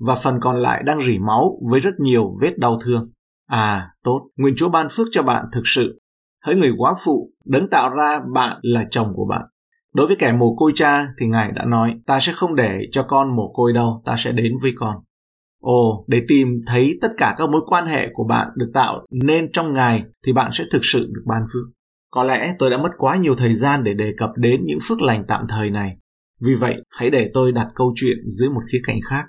và 0.00 0.14
phần 0.14 0.38
còn 0.40 0.56
lại 0.56 0.82
đang 0.86 1.02
rỉ 1.02 1.18
máu 1.18 1.58
với 1.70 1.80
rất 1.80 1.94
nhiều 1.98 2.34
vết 2.40 2.58
đau 2.58 2.78
thương. 2.84 3.10
À, 3.46 3.90
tốt, 4.04 4.28
nguyện 4.36 4.54
Chúa 4.56 4.68
ban 4.68 4.86
phước 4.90 5.06
cho 5.10 5.22
bạn 5.22 5.44
thực 5.52 5.62
sự. 5.64 6.00
Hỡi 6.46 6.56
người 6.56 6.72
quá 6.78 6.94
phụ, 7.04 7.30
đấng 7.44 7.70
tạo 7.70 7.94
ra 7.94 8.20
bạn 8.34 8.58
là 8.62 8.86
chồng 8.90 9.12
của 9.14 9.26
bạn. 9.30 9.42
Đối 9.94 10.06
với 10.06 10.16
kẻ 10.16 10.32
mồ 10.32 10.54
côi 10.56 10.72
cha 10.74 11.08
thì 11.20 11.26
Ngài 11.26 11.52
đã 11.52 11.64
nói, 11.64 11.94
ta 12.06 12.20
sẽ 12.20 12.32
không 12.32 12.54
để 12.54 12.88
cho 12.92 13.02
con 13.02 13.36
mồ 13.36 13.52
côi 13.52 13.72
đâu, 13.72 14.02
ta 14.04 14.14
sẽ 14.18 14.32
đến 14.32 14.52
với 14.62 14.72
con. 14.78 14.96
Ồ, 15.60 16.04
để 16.08 16.22
tìm 16.28 16.48
thấy 16.66 16.98
tất 17.00 17.08
cả 17.16 17.34
các 17.38 17.50
mối 17.50 17.60
quan 17.66 17.86
hệ 17.86 18.08
của 18.12 18.24
bạn 18.24 18.48
được 18.56 18.70
tạo 18.74 19.06
nên 19.24 19.52
trong 19.52 19.72
ngày 19.72 20.02
thì 20.26 20.32
bạn 20.32 20.50
sẽ 20.52 20.64
thực 20.72 20.84
sự 20.84 20.98
được 21.00 21.22
ban 21.26 21.42
phước. 21.52 21.62
Có 22.10 22.24
lẽ 22.24 22.54
tôi 22.58 22.70
đã 22.70 22.76
mất 22.76 22.90
quá 22.98 23.16
nhiều 23.16 23.34
thời 23.36 23.54
gian 23.54 23.84
để 23.84 23.94
đề 23.94 24.12
cập 24.18 24.30
đến 24.36 24.60
những 24.64 24.78
phước 24.88 25.02
lành 25.02 25.24
tạm 25.28 25.46
thời 25.48 25.70
này. 25.70 25.96
Vì 26.40 26.54
vậy, 26.54 26.74
hãy 26.90 27.10
để 27.10 27.30
tôi 27.34 27.52
đặt 27.52 27.68
câu 27.74 27.92
chuyện 27.96 28.16
dưới 28.28 28.50
một 28.50 28.60
khía 28.72 28.80
cạnh 28.86 28.98
khác. 29.10 29.24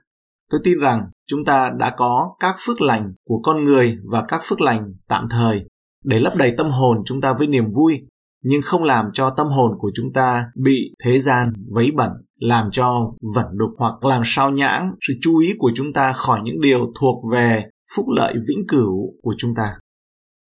Tôi 0.51 0.62
tin 0.63 0.80
rằng 0.80 1.01
chúng 1.28 1.45
ta 1.45 1.72
đã 1.78 1.95
có 1.98 2.36
các 2.39 2.56
phước 2.60 2.81
lành 2.81 3.13
của 3.25 3.39
con 3.44 3.63
người 3.63 3.98
và 4.12 4.25
các 4.28 4.42
phước 4.44 4.62
lành 4.62 4.94
tạm 5.07 5.28
thời 5.30 5.66
để 6.04 6.19
lấp 6.19 6.36
đầy 6.36 6.54
tâm 6.57 6.72
hồn 6.72 6.98
chúng 7.06 7.22
ta 7.22 7.33
với 7.33 7.48
niềm 7.48 7.66
vui 7.74 8.07
nhưng 8.43 8.61
không 8.61 8.83
làm 8.83 9.05
cho 9.13 9.29
tâm 9.29 9.47
hồn 9.47 9.71
của 9.79 9.91
chúng 9.95 10.13
ta 10.13 10.45
bị 10.55 10.93
thế 11.03 11.19
gian 11.19 11.53
vấy 11.69 11.91
bẩn, 11.95 12.09
làm 12.39 12.71
cho 12.71 13.13
vẩn 13.35 13.45
đục 13.51 13.69
hoặc 13.77 14.05
làm 14.05 14.21
sao 14.25 14.51
nhãng 14.51 14.92
sự 15.07 15.13
chú 15.21 15.37
ý 15.37 15.54
của 15.57 15.71
chúng 15.75 15.94
ta 15.94 16.13
khỏi 16.13 16.39
những 16.44 16.61
điều 16.61 16.94
thuộc 16.99 17.23
về 17.31 17.63
phúc 17.95 18.06
lợi 18.09 18.33
vĩnh 18.47 18.68
cửu 18.68 19.13
của 19.21 19.35
chúng 19.37 19.54
ta. 19.56 19.77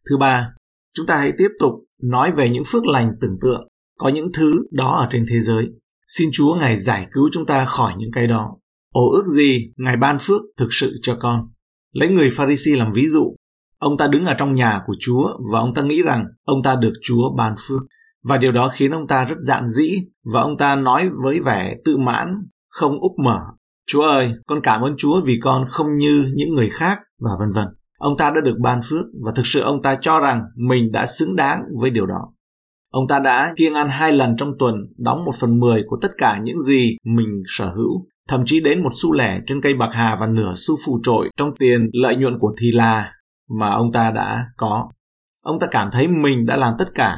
Thứ 0.10 0.18
ba, 0.18 0.50
chúng 0.94 1.06
ta 1.06 1.18
hãy 1.18 1.32
tiếp 1.38 1.50
tục 1.60 1.74
nói 2.02 2.32
về 2.32 2.50
những 2.50 2.64
phước 2.68 2.86
lành 2.86 3.12
tưởng 3.22 3.38
tượng, 3.42 3.68
có 4.00 4.10
những 4.10 4.32
thứ 4.34 4.64
đó 4.72 4.96
ở 4.96 5.08
trên 5.12 5.26
thế 5.30 5.40
giới. 5.40 5.68
Xin 6.08 6.30
Chúa 6.34 6.56
Ngài 6.56 6.78
giải 6.78 7.08
cứu 7.12 7.30
chúng 7.34 7.46
ta 7.46 7.66
khỏi 7.66 7.94
những 7.98 8.12
cái 8.12 8.28
đó. 8.28 8.58
Ồ 8.94 9.12
ước 9.12 9.28
gì 9.28 9.72
Ngài 9.78 9.98
ban 9.98 10.18
phước 10.20 10.42
thực 10.58 10.68
sự 10.72 11.00
cho 11.02 11.18
con. 11.20 11.48
Lấy 11.94 12.10
người 12.10 12.30
Pharisee 12.30 12.76
làm 12.76 12.92
ví 12.92 13.08
dụ, 13.08 13.36
Ông 13.84 13.98
ta 13.98 14.08
đứng 14.08 14.26
ở 14.26 14.34
trong 14.34 14.54
nhà 14.54 14.82
của 14.86 14.96
Chúa 15.00 15.38
và 15.52 15.60
ông 15.60 15.74
ta 15.74 15.82
nghĩ 15.82 16.04
rằng 16.04 16.26
ông 16.46 16.64
ta 16.64 16.76
được 16.76 16.94
Chúa 17.02 17.36
ban 17.38 17.56
phước. 17.68 17.82
Và 18.24 18.38
điều 18.38 18.52
đó 18.52 18.72
khiến 18.74 18.92
ông 18.92 19.08
ta 19.08 19.26
rất 19.26 19.36
dạn 19.42 19.68
dĩ 19.68 19.90
và 20.34 20.42
ông 20.42 20.58
ta 20.58 20.76
nói 20.76 21.10
với 21.24 21.40
vẻ 21.40 21.76
tự 21.86 21.98
mãn, 21.98 22.28
không 22.70 23.00
úp 23.00 23.12
mở. 23.24 23.40
Chúa 23.88 24.02
ơi, 24.02 24.32
con 24.48 24.60
cảm 24.64 24.82
ơn 24.82 24.94
Chúa 24.98 25.22
vì 25.26 25.40
con 25.42 25.66
không 25.70 25.88
như 25.98 26.26
những 26.36 26.56
người 26.56 26.70
khác 26.74 27.00
và 27.20 27.32
vân 27.40 27.52
vân. 27.56 27.66
Ông 27.98 28.18
ta 28.18 28.32
đã 28.36 28.42
được 28.42 28.56
ban 28.62 28.80
phước 28.90 29.06
và 29.26 29.32
thực 29.36 29.46
sự 29.46 29.62
ông 29.62 29.82
ta 29.82 29.98
cho 30.02 30.20
rằng 30.20 30.42
mình 30.56 30.92
đã 30.92 31.06
xứng 31.06 31.36
đáng 31.36 31.62
với 31.82 31.90
điều 31.90 32.06
đó. 32.06 32.34
Ông 32.92 33.08
ta 33.08 33.20
đã 33.20 33.54
kiêng 33.56 33.74
ăn 33.74 33.90
hai 33.90 34.12
lần 34.12 34.36
trong 34.38 34.54
tuần, 34.60 34.76
đóng 34.98 35.26
một 35.26 35.36
phần 35.40 35.60
mười 35.60 35.84
của 35.88 35.98
tất 36.02 36.12
cả 36.18 36.40
những 36.44 36.60
gì 36.60 36.98
mình 37.06 37.44
sở 37.48 37.66
hữu, 37.66 38.06
thậm 38.28 38.44
chí 38.46 38.60
đến 38.60 38.84
một 38.84 38.92
xu 38.94 39.14
lẻ 39.14 39.40
trên 39.48 39.62
cây 39.62 39.74
bạc 39.74 39.90
hà 39.94 40.18
và 40.20 40.28
nửa 40.28 40.54
xu 40.56 40.76
phù 40.86 41.00
trội 41.04 41.30
trong 41.38 41.50
tiền 41.60 41.90
lợi 41.94 42.16
nhuận 42.16 42.40
của 42.40 42.54
thì 42.62 42.72
là 42.72 43.12
mà 43.50 43.70
ông 43.70 43.92
ta 43.92 44.12
đã 44.12 44.46
có. 44.58 44.90
Ông 45.44 45.60
ta 45.60 45.68
cảm 45.72 45.90
thấy 45.92 46.08
mình 46.08 46.46
đã 46.46 46.56
làm 46.56 46.74
tất 46.80 46.88
cả. 46.96 47.18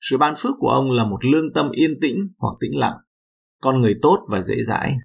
Sự 0.00 0.18
ban 0.18 0.34
phước 0.36 0.52
của 0.58 0.68
ông 0.68 0.90
là 0.90 1.04
một 1.04 1.24
lương 1.24 1.52
tâm 1.54 1.70
yên 1.70 1.90
tĩnh 2.00 2.16
hoặc 2.38 2.54
tĩnh 2.60 2.78
lặng, 2.78 2.96
con 3.62 3.80
người 3.80 3.94
tốt 4.02 4.18
và 4.28 4.42
dễ 4.42 4.54
dãi. 4.66 4.96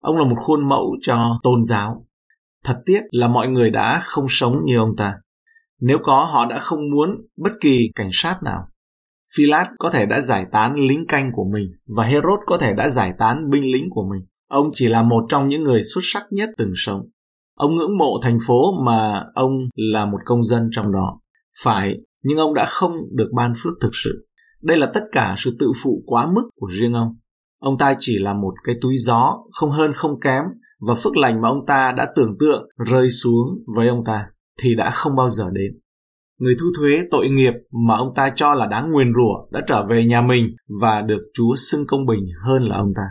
Ông 0.00 0.16
là 0.16 0.24
một 0.24 0.36
khuôn 0.44 0.68
mẫu 0.68 0.96
cho 1.00 1.38
tôn 1.42 1.64
giáo. 1.64 2.06
Thật 2.64 2.82
tiếc 2.86 3.00
là 3.10 3.28
mọi 3.28 3.48
người 3.48 3.70
đã 3.70 4.02
không 4.06 4.26
sống 4.28 4.64
như 4.64 4.78
ông 4.78 4.96
ta. 4.96 5.14
Nếu 5.80 5.98
có, 6.02 6.24
họ 6.24 6.46
đã 6.46 6.60
không 6.60 6.90
muốn 6.90 7.10
bất 7.36 7.52
kỳ 7.60 7.90
cảnh 7.94 8.10
sát 8.12 8.42
nào. 8.42 8.68
Philat 9.36 9.68
có 9.78 9.90
thể 9.90 10.06
đã 10.06 10.20
giải 10.20 10.46
tán 10.52 10.74
lính 10.74 11.06
canh 11.06 11.30
của 11.32 11.44
mình 11.52 11.72
và 11.86 12.04
Herod 12.04 12.40
có 12.46 12.58
thể 12.58 12.74
đã 12.74 12.88
giải 12.88 13.12
tán 13.18 13.50
binh 13.50 13.72
lính 13.72 13.86
của 13.90 14.08
mình. 14.10 14.26
Ông 14.48 14.70
chỉ 14.74 14.88
là 14.88 15.02
một 15.02 15.24
trong 15.28 15.48
những 15.48 15.62
người 15.62 15.82
xuất 15.84 16.00
sắc 16.02 16.22
nhất 16.30 16.50
từng 16.56 16.72
sống. 16.76 17.00
Ông 17.54 17.76
ngưỡng 17.76 17.98
mộ 17.98 18.20
thành 18.22 18.38
phố 18.46 18.82
mà 18.86 19.24
ông 19.34 19.52
là 19.74 20.06
một 20.06 20.18
công 20.24 20.44
dân 20.44 20.68
trong 20.72 20.92
đó. 20.92 21.20
Phải, 21.64 21.94
nhưng 22.22 22.38
ông 22.38 22.54
đã 22.54 22.66
không 22.70 22.92
được 23.12 23.28
ban 23.36 23.52
phước 23.56 23.72
thực 23.80 23.90
sự. 24.04 24.26
Đây 24.62 24.76
là 24.76 24.90
tất 24.94 25.04
cả 25.12 25.34
sự 25.38 25.56
tự 25.58 25.72
phụ 25.82 26.02
quá 26.06 26.26
mức 26.34 26.42
của 26.56 26.66
riêng 26.66 26.92
ông. 26.92 27.08
Ông 27.60 27.78
ta 27.78 27.94
chỉ 27.98 28.18
là 28.18 28.34
một 28.34 28.54
cái 28.64 28.74
túi 28.80 28.94
gió, 28.98 29.38
không 29.52 29.70
hơn 29.70 29.92
không 29.94 30.20
kém, 30.20 30.44
và 30.80 30.94
phước 30.94 31.16
lành 31.16 31.42
mà 31.42 31.48
ông 31.48 31.66
ta 31.66 31.92
đã 31.92 32.12
tưởng 32.16 32.36
tượng 32.38 32.68
rơi 32.90 33.10
xuống 33.10 33.46
với 33.76 33.88
ông 33.88 34.04
ta 34.04 34.26
thì 34.62 34.74
đã 34.74 34.90
không 34.90 35.16
bao 35.16 35.30
giờ 35.30 35.44
đến. 35.52 35.72
Người 36.38 36.56
thu 36.60 36.66
thuế 36.78 37.06
tội 37.10 37.28
nghiệp 37.28 37.52
mà 37.86 37.96
ông 37.96 38.12
ta 38.14 38.32
cho 38.36 38.54
là 38.54 38.66
đáng 38.66 38.92
nguyền 38.92 39.12
rủa 39.14 39.46
đã 39.50 39.60
trở 39.66 39.86
về 39.86 40.04
nhà 40.04 40.22
mình 40.22 40.46
và 40.80 41.02
được 41.02 41.22
Chúa 41.34 41.54
xưng 41.56 41.86
công 41.86 42.06
bình 42.06 42.26
hơn 42.46 42.62
là 42.62 42.76
ông 42.76 42.92
ta. 42.96 43.02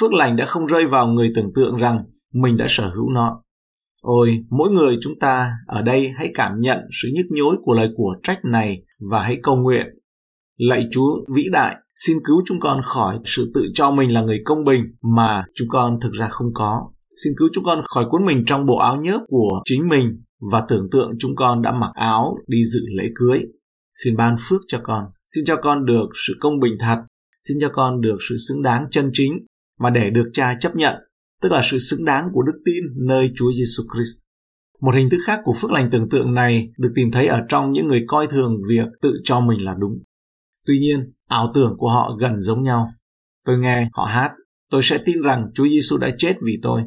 Phước 0.00 0.12
lành 0.12 0.36
đã 0.36 0.46
không 0.46 0.66
rơi 0.66 0.86
vào 0.86 1.06
người 1.06 1.32
tưởng 1.36 1.52
tượng 1.54 1.76
rằng 1.76 2.04
mình 2.34 2.56
đã 2.56 2.66
sở 2.68 2.88
hữu 2.94 3.10
nó. 3.10 3.42
Ôi, 4.06 4.44
mỗi 4.50 4.70
người 4.70 4.98
chúng 5.00 5.18
ta 5.18 5.52
ở 5.66 5.82
đây 5.82 6.12
hãy 6.18 6.30
cảm 6.34 6.58
nhận 6.58 6.78
sự 7.02 7.08
nhức 7.14 7.26
nhối 7.28 7.56
của 7.62 7.72
lời 7.72 7.88
của 7.96 8.14
trách 8.22 8.44
này 8.44 8.82
và 9.10 9.22
hãy 9.22 9.38
cầu 9.42 9.56
nguyện. 9.56 9.86
Lạy 10.56 10.84
Chúa 10.92 11.24
vĩ 11.34 11.44
đại, 11.52 11.74
xin 11.94 12.16
cứu 12.24 12.42
chúng 12.46 12.60
con 12.60 12.80
khỏi 12.84 13.18
sự 13.24 13.50
tự 13.54 13.60
cho 13.74 13.90
mình 13.90 14.14
là 14.14 14.20
người 14.22 14.38
công 14.44 14.64
bình 14.64 14.82
mà 15.02 15.44
chúng 15.54 15.68
con 15.68 15.98
thực 16.00 16.12
ra 16.12 16.28
không 16.28 16.46
có. 16.54 16.90
Xin 17.24 17.32
cứu 17.38 17.48
chúng 17.52 17.64
con 17.64 17.84
khỏi 17.94 18.04
cuốn 18.10 18.26
mình 18.26 18.44
trong 18.46 18.66
bộ 18.66 18.76
áo 18.78 18.96
nhớp 18.96 19.20
của 19.28 19.62
chính 19.64 19.88
mình 19.88 20.22
và 20.52 20.62
tưởng 20.68 20.88
tượng 20.92 21.10
chúng 21.18 21.36
con 21.36 21.62
đã 21.62 21.72
mặc 21.72 21.90
áo 21.94 22.36
đi 22.46 22.64
dự 22.64 22.80
lễ 22.96 23.04
cưới. 23.14 23.40
Xin 24.04 24.16
ban 24.16 24.36
phước 24.48 24.60
cho 24.68 24.80
con, 24.82 25.04
xin 25.24 25.44
cho 25.44 25.56
con 25.56 25.84
được 25.84 26.08
sự 26.26 26.34
công 26.40 26.60
bình 26.60 26.74
thật, 26.80 27.02
xin 27.40 27.58
cho 27.60 27.68
con 27.72 28.00
được 28.00 28.16
sự 28.28 28.36
xứng 28.48 28.62
đáng 28.62 28.86
chân 28.90 29.10
chính 29.12 29.32
và 29.78 29.90
để 29.90 30.10
được 30.10 30.30
cha 30.32 30.54
chấp 30.60 30.76
nhận, 30.76 30.94
tức 31.42 31.52
là 31.52 31.62
sự 31.64 31.78
xứng 31.78 32.04
đáng 32.04 32.28
của 32.32 32.42
đức 32.42 32.60
tin 32.64 33.06
nơi 33.06 33.32
Chúa 33.36 33.52
Giêsu 33.52 33.82
Christ. 33.94 34.18
Một 34.80 34.94
hình 34.94 35.10
thức 35.10 35.20
khác 35.26 35.40
của 35.44 35.54
phước 35.60 35.70
lành 35.70 35.88
tưởng 35.90 36.08
tượng 36.08 36.34
này 36.34 36.68
được 36.78 36.92
tìm 36.94 37.10
thấy 37.10 37.26
ở 37.26 37.40
trong 37.48 37.72
những 37.72 37.86
người 37.86 38.04
coi 38.06 38.26
thường 38.26 38.56
việc 38.68 38.86
tự 39.02 39.12
cho 39.24 39.40
mình 39.40 39.64
là 39.64 39.74
đúng. 39.78 39.98
Tuy 40.66 40.78
nhiên, 40.78 41.12
ảo 41.28 41.52
tưởng 41.54 41.74
của 41.78 41.88
họ 41.88 42.16
gần 42.20 42.40
giống 42.40 42.62
nhau. 42.62 42.88
Tôi 43.44 43.58
nghe 43.58 43.88
họ 43.92 44.04
hát, 44.04 44.32
tôi 44.70 44.82
sẽ 44.84 44.98
tin 45.06 45.22
rằng 45.22 45.50
Chúa 45.54 45.66
Giêsu 45.66 45.98
đã 45.98 46.08
chết 46.18 46.36
vì 46.42 46.58
tôi 46.62 46.82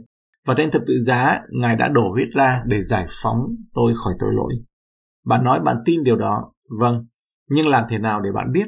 và 0.45 0.53
trên 0.57 0.71
thập 0.71 0.81
tự 0.87 0.93
giá 0.99 1.41
Ngài 1.49 1.75
đã 1.75 1.87
đổ 1.87 2.11
huyết 2.11 2.27
ra 2.35 2.63
để 2.65 2.81
giải 2.81 3.05
phóng 3.23 3.55
tôi 3.73 3.93
khỏi 4.03 4.13
tội 4.19 4.29
lỗi. 4.33 4.53
Bạn 5.25 5.43
nói 5.43 5.59
bạn 5.59 5.77
tin 5.85 6.03
điều 6.03 6.15
đó, 6.15 6.51
vâng, 6.79 7.05
nhưng 7.49 7.67
làm 7.67 7.85
thế 7.89 7.97
nào 7.97 8.21
để 8.21 8.29
bạn 8.31 8.51
biết? 8.51 8.67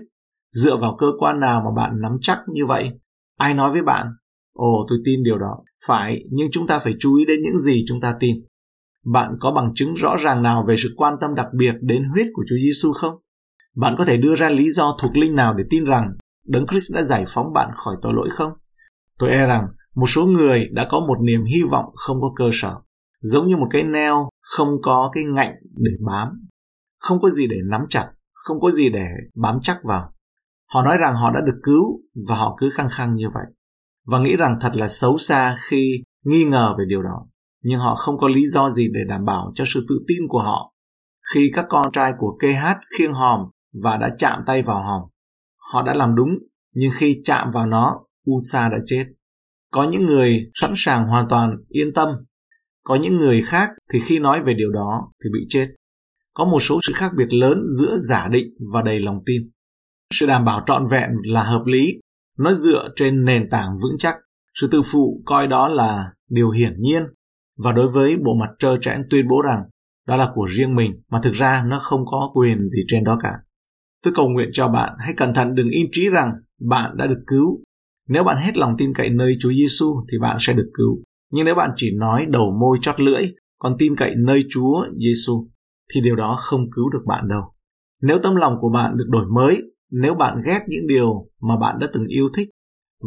Dựa 0.51 0.77
vào 0.77 0.97
cơ 0.99 1.07
quan 1.19 1.39
nào 1.39 1.61
mà 1.61 1.83
bạn 1.83 2.01
nắm 2.01 2.11
chắc 2.21 2.39
như 2.47 2.65
vậy? 2.65 2.89
Ai 3.37 3.53
nói 3.53 3.71
với 3.71 3.81
bạn? 3.81 4.07
Ồ, 4.53 4.85
tôi 4.89 4.97
tin 5.05 5.23
điều 5.23 5.37
đó. 5.37 5.57
Phải, 5.87 6.23
nhưng 6.31 6.47
chúng 6.51 6.67
ta 6.67 6.79
phải 6.79 6.93
chú 6.99 7.15
ý 7.15 7.25
đến 7.25 7.39
những 7.43 7.57
gì 7.57 7.85
chúng 7.87 8.01
ta 8.01 8.15
tin. 8.19 8.35
Bạn 9.05 9.37
có 9.39 9.51
bằng 9.51 9.71
chứng 9.75 9.93
rõ 9.93 10.17
ràng 10.17 10.43
nào 10.43 10.65
về 10.67 10.75
sự 10.77 10.93
quan 10.97 11.13
tâm 11.21 11.35
đặc 11.35 11.47
biệt 11.57 11.73
đến 11.81 12.03
huyết 12.13 12.27
của 12.33 12.43
Chúa 12.49 12.55
Giêsu 12.55 12.93
không? 12.93 13.15
Bạn 13.75 13.95
có 13.97 14.05
thể 14.05 14.17
đưa 14.17 14.35
ra 14.35 14.49
lý 14.49 14.71
do 14.71 14.97
thuộc 15.01 15.15
linh 15.15 15.35
nào 15.35 15.53
để 15.53 15.63
tin 15.69 15.83
rằng 15.85 16.11
Đấng 16.47 16.65
Christ 16.67 16.95
đã 16.95 17.03
giải 17.03 17.25
phóng 17.27 17.53
bạn 17.53 17.69
khỏi 17.75 17.95
tội 18.01 18.13
lỗi 18.13 18.29
không? 18.37 18.51
Tôi 19.19 19.29
e 19.29 19.45
rằng 19.45 19.67
một 19.95 20.07
số 20.07 20.25
người 20.25 20.67
đã 20.71 20.87
có 20.91 20.99
một 20.99 21.17
niềm 21.21 21.43
hy 21.43 21.63
vọng 21.63 21.85
không 21.95 22.21
có 22.21 22.31
cơ 22.35 22.49
sở, 22.53 22.75
giống 23.21 23.47
như 23.47 23.57
một 23.57 23.67
cái 23.71 23.83
neo 23.83 24.29
không 24.41 24.69
có 24.83 25.11
cái 25.13 25.23
ngạnh 25.23 25.55
để 25.77 25.91
bám, 26.05 26.27
không 26.99 27.21
có 27.21 27.29
gì 27.29 27.47
để 27.47 27.57
nắm 27.69 27.81
chặt, 27.89 28.11
không 28.33 28.59
có 28.61 28.71
gì 28.71 28.89
để 28.89 29.05
bám 29.35 29.59
chắc 29.63 29.77
vào. 29.83 30.13
Họ 30.73 30.83
nói 30.83 30.97
rằng 30.97 31.15
họ 31.15 31.31
đã 31.31 31.41
được 31.41 31.59
cứu 31.63 32.01
và 32.27 32.35
họ 32.35 32.55
cứ 32.59 32.69
khăng 32.73 32.89
khăng 32.91 33.15
như 33.15 33.25
vậy 33.33 33.45
và 34.05 34.19
nghĩ 34.19 34.35
rằng 34.35 34.57
thật 34.61 34.71
là 34.73 34.87
xấu 34.87 35.17
xa 35.17 35.57
khi 35.69 36.03
nghi 36.25 36.43
ngờ 36.43 36.75
về 36.79 36.85
điều 36.87 37.01
đó. 37.01 37.27
Nhưng 37.63 37.79
họ 37.79 37.95
không 37.95 38.17
có 38.17 38.27
lý 38.27 38.47
do 38.47 38.69
gì 38.69 38.87
để 38.93 38.99
đảm 39.07 39.25
bảo 39.25 39.51
cho 39.55 39.63
sự 39.67 39.85
tự 39.89 39.99
tin 40.07 40.27
của 40.27 40.41
họ. 40.41 40.73
Khi 41.33 41.51
các 41.53 41.65
con 41.69 41.91
trai 41.91 42.13
của 42.17 42.37
kh 42.39 42.97
khiêng 42.97 43.13
hòm 43.13 43.39
và 43.83 43.97
đã 43.97 44.15
chạm 44.17 44.39
tay 44.47 44.61
vào 44.61 44.83
hòm, 44.83 45.01
họ 45.73 45.81
đã 45.81 45.93
làm 45.93 46.15
đúng, 46.15 46.29
nhưng 46.73 46.91
khi 46.95 47.21
chạm 47.23 47.51
vào 47.53 47.65
nó, 47.65 47.99
Usa 48.31 48.69
đã 48.69 48.77
chết. 48.85 49.05
Có 49.71 49.83
những 49.83 50.05
người 50.05 50.51
sẵn 50.53 50.73
sàng 50.75 51.07
hoàn 51.07 51.27
toàn 51.29 51.55
yên 51.69 51.93
tâm, 51.93 52.09
có 52.83 52.95
những 52.95 53.17
người 53.17 53.43
khác 53.45 53.69
thì 53.93 53.99
khi 54.05 54.19
nói 54.19 54.41
về 54.43 54.53
điều 54.53 54.71
đó 54.71 55.11
thì 55.23 55.29
bị 55.33 55.39
chết. 55.49 55.67
Có 56.33 56.45
một 56.45 56.59
số 56.59 56.79
sự 56.87 56.93
khác 56.95 57.11
biệt 57.17 57.33
lớn 57.33 57.63
giữa 57.79 57.95
giả 57.97 58.27
định 58.31 58.47
và 58.73 58.81
đầy 58.81 58.99
lòng 58.99 59.19
tin. 59.25 59.41
Sự 60.13 60.25
đảm 60.25 60.45
bảo 60.45 60.63
trọn 60.67 60.85
vẹn 60.91 61.09
là 61.23 61.43
hợp 61.43 61.63
lý, 61.65 61.99
nó 62.43 62.53
dựa 62.53 62.89
trên 62.95 63.25
nền 63.25 63.49
tảng 63.49 63.77
vững 63.81 63.97
chắc. 63.99 64.15
Sự 64.61 64.67
tự 64.71 64.81
phụ 64.85 65.21
coi 65.25 65.47
đó 65.47 65.67
là 65.67 66.13
điều 66.29 66.49
hiển 66.49 66.81
nhiên 66.81 67.03
và 67.57 67.71
đối 67.71 67.89
với 67.89 68.17
bộ 68.17 68.33
mặt 68.39 68.49
trơ 68.59 68.77
trẽn 68.81 69.07
tuyên 69.09 69.27
bố 69.27 69.41
rằng 69.41 69.63
đó 70.07 70.15
là 70.15 70.31
của 70.35 70.45
riêng 70.45 70.75
mình 70.75 71.01
mà 71.09 71.19
thực 71.23 71.33
ra 71.33 71.63
nó 71.67 71.81
không 71.83 72.05
có 72.05 72.31
quyền 72.33 72.67
gì 72.67 72.81
trên 72.87 73.03
đó 73.03 73.19
cả. 73.23 73.31
Tôi 74.03 74.13
cầu 74.15 74.29
nguyện 74.29 74.49
cho 74.53 74.67
bạn 74.67 74.93
hãy 74.99 75.13
cẩn 75.17 75.33
thận 75.33 75.55
đừng 75.55 75.69
im 75.69 75.87
trí 75.91 76.09
rằng 76.09 76.31
bạn 76.59 76.97
đã 76.97 77.07
được 77.07 77.23
cứu 77.27 77.63
nếu 78.13 78.23
bạn 78.23 78.37
hết 78.37 78.57
lòng 78.57 78.75
tin 78.77 78.93
cậy 78.93 79.09
nơi 79.09 79.37
Chúa 79.39 79.51
Giêsu 79.51 80.05
thì 80.11 80.17
bạn 80.19 80.37
sẽ 80.39 80.53
được 80.53 80.69
cứu. 80.73 81.03
Nhưng 81.31 81.45
nếu 81.45 81.55
bạn 81.55 81.71
chỉ 81.75 81.91
nói 81.95 82.25
đầu 82.29 82.57
môi 82.59 82.77
chót 82.81 82.99
lưỡi, 82.99 83.23
còn 83.59 83.75
tin 83.79 83.95
cậy 83.95 84.13
nơi 84.17 84.45
Chúa 84.49 84.85
Giêsu 84.97 85.47
thì 85.93 86.01
điều 86.01 86.15
đó 86.15 86.39
không 86.41 86.71
cứu 86.71 86.89
được 86.89 87.03
bạn 87.05 87.27
đâu. 87.27 87.41
Nếu 88.01 88.19
tâm 88.23 88.35
lòng 88.35 88.57
của 88.61 88.69
bạn 88.69 88.97
được 88.97 89.05
đổi 89.07 89.25
mới, 89.33 89.61
nếu 89.91 90.13
bạn 90.13 90.41
ghét 90.45 90.59
những 90.67 90.87
điều 90.87 91.27
mà 91.41 91.57
bạn 91.57 91.79
đã 91.79 91.87
từng 91.93 92.05
yêu 92.05 92.29
thích 92.37 92.49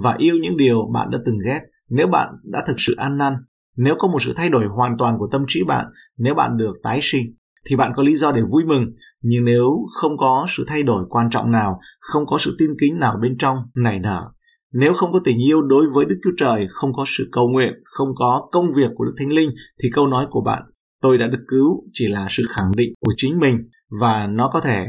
và 0.03 0.15
yêu 0.19 0.35
những 0.43 0.57
điều 0.57 0.91
bạn 0.95 1.11
đã 1.11 1.19
từng 1.27 1.39
ghét, 1.47 1.61
nếu 1.91 2.07
bạn 2.07 2.29
đã 2.45 2.65
thực 2.67 2.77
sự 2.79 2.95
ăn 2.97 3.19
năn, 3.19 3.35
nếu 3.77 3.95
có 3.99 4.09
một 4.09 4.23
sự 4.23 4.33
thay 4.37 4.49
đổi 4.49 4.67
hoàn 4.67 4.97
toàn 4.99 5.19
của 5.19 5.29
tâm 5.33 5.45
trí 5.49 5.65
bạn, 5.65 5.87
nếu 6.19 6.35
bạn 6.35 6.57
được 6.57 6.73
tái 6.83 6.99
sinh, 7.03 7.35
thì 7.67 7.77
bạn 7.77 7.93
có 7.97 8.03
lý 8.03 8.15
do 8.15 8.33
để 8.33 8.43
vui 8.43 8.65
mừng. 8.65 8.85
Nhưng 9.23 9.45
nếu 9.45 9.87
không 10.01 10.17
có 10.19 10.47
sự 10.49 10.65
thay 10.69 10.83
đổi 10.83 11.05
quan 11.09 11.31
trọng 11.31 11.51
nào, 11.51 11.81
không 12.01 12.27
có 12.27 12.39
sự 12.39 12.57
tin 12.59 12.71
kính 12.81 12.99
nào 12.99 13.17
bên 13.23 13.37
trong 13.39 13.57
nảy 13.75 13.99
nở, 13.99 14.31
nếu 14.73 14.95
không 14.95 15.13
có 15.13 15.21
tình 15.25 15.39
yêu 15.39 15.63
đối 15.63 15.87
với 15.95 16.05
Đức 16.05 16.17
Chúa 16.25 16.31
Trời, 16.37 16.67
không 16.71 16.93
có 16.93 17.05
sự 17.07 17.29
cầu 17.33 17.49
nguyện, 17.49 17.73
không 17.85 18.09
có 18.15 18.49
công 18.53 18.67
việc 18.77 18.91
của 18.95 19.05
Đức 19.05 19.15
Thánh 19.19 19.33
Linh, 19.33 19.51
thì 19.83 19.91
câu 19.93 20.07
nói 20.07 20.27
của 20.31 20.41
bạn, 20.41 20.63
tôi 21.03 21.19
đã 21.19 21.27
được 21.27 21.45
cứu, 21.49 21.85
chỉ 21.93 22.09
là 22.09 22.27
sự 22.31 22.43
khẳng 22.55 22.73
định 22.77 22.95
của 23.01 23.13
chính 23.17 23.39
mình 23.41 23.59
và 24.01 24.27
nó 24.27 24.51
có 24.53 24.61
thể 24.61 24.87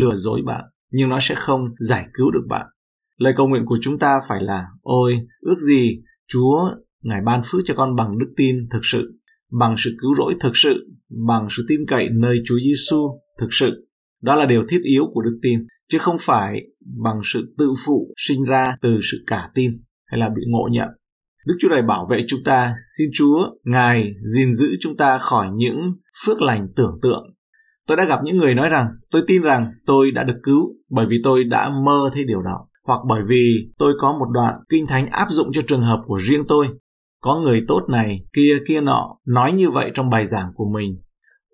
lừa 0.00 0.14
dối 0.14 0.42
bạn, 0.46 0.64
nhưng 0.96 1.08
nó 1.08 1.18
sẽ 1.20 1.34
không 1.34 1.60
giải 1.78 2.06
cứu 2.14 2.30
được 2.30 2.44
bạn. 2.48 2.66
Lời 3.16 3.32
cầu 3.36 3.48
nguyện 3.48 3.62
của 3.66 3.78
chúng 3.82 3.98
ta 3.98 4.20
phải 4.28 4.42
là, 4.42 4.66
ôi, 4.82 5.18
ước 5.40 5.58
gì 5.58 6.02
Chúa 6.28 6.70
Ngài 7.02 7.20
ban 7.26 7.40
phước 7.44 7.60
cho 7.64 7.74
con 7.76 7.96
bằng 7.96 8.18
đức 8.18 8.34
tin 8.36 8.56
thực 8.70 8.80
sự, 8.82 9.20
bằng 9.52 9.74
sự 9.78 9.90
cứu 10.00 10.14
rỗi 10.18 10.34
thực 10.40 10.56
sự, 10.56 10.74
bằng 11.26 11.48
sự 11.50 11.64
tin 11.68 11.80
cậy 11.88 12.08
nơi 12.12 12.38
Chúa 12.46 12.58
Giêsu 12.58 13.20
thực 13.40 13.48
sự. 13.50 13.88
Đó 14.22 14.36
là 14.36 14.46
điều 14.46 14.64
thiết 14.68 14.80
yếu 14.82 15.04
của 15.12 15.22
đức 15.22 15.38
tin 15.42 15.66
chứ 15.88 15.98
không 15.98 16.16
phải 16.20 16.62
bằng 17.02 17.20
sự 17.24 17.54
tự 17.58 17.74
phụ 17.86 18.14
sinh 18.16 18.42
ra 18.44 18.76
từ 18.82 18.98
sự 19.02 19.24
cả 19.26 19.50
tin 19.54 19.70
hay 20.06 20.20
là 20.20 20.28
bị 20.28 20.42
ngộ 20.46 20.68
nhận. 20.72 20.88
Đức 21.46 21.54
Chúa 21.60 21.68
Trời 21.68 21.82
bảo 21.82 22.06
vệ 22.10 22.24
chúng 22.28 22.40
ta, 22.44 22.74
xin 22.96 23.10
Chúa, 23.14 23.50
Ngài 23.64 24.12
gìn 24.34 24.54
giữ 24.54 24.68
chúng 24.80 24.96
ta 24.96 25.18
khỏi 25.18 25.48
những 25.54 25.76
phước 26.24 26.42
lành 26.42 26.68
tưởng 26.76 26.98
tượng. 27.02 27.35
Tôi 27.86 27.96
đã 27.96 28.04
gặp 28.04 28.18
những 28.24 28.36
người 28.36 28.54
nói 28.54 28.68
rằng, 28.68 28.88
tôi 29.10 29.22
tin 29.26 29.42
rằng 29.42 29.72
tôi 29.86 30.10
đã 30.10 30.24
được 30.24 30.36
cứu 30.42 30.68
bởi 30.90 31.06
vì 31.06 31.20
tôi 31.24 31.44
đã 31.44 31.70
mơ 31.84 32.10
thấy 32.12 32.24
điều 32.24 32.42
đó, 32.42 32.66
hoặc 32.84 33.00
bởi 33.08 33.22
vì 33.28 33.68
tôi 33.78 33.94
có 34.00 34.12
một 34.12 34.26
đoạn 34.32 34.54
kinh 34.68 34.86
thánh 34.86 35.06
áp 35.10 35.26
dụng 35.30 35.48
cho 35.52 35.62
trường 35.68 35.82
hợp 35.82 36.02
của 36.06 36.16
riêng 36.16 36.44
tôi. 36.48 36.66
Có 37.22 37.40
người 37.40 37.64
tốt 37.68 37.80
này, 37.88 38.20
kia 38.32 38.58
kia 38.68 38.80
nọ, 38.80 39.16
nói 39.26 39.52
như 39.52 39.70
vậy 39.70 39.90
trong 39.94 40.10
bài 40.10 40.26
giảng 40.26 40.52
của 40.54 40.70
mình, 40.74 41.00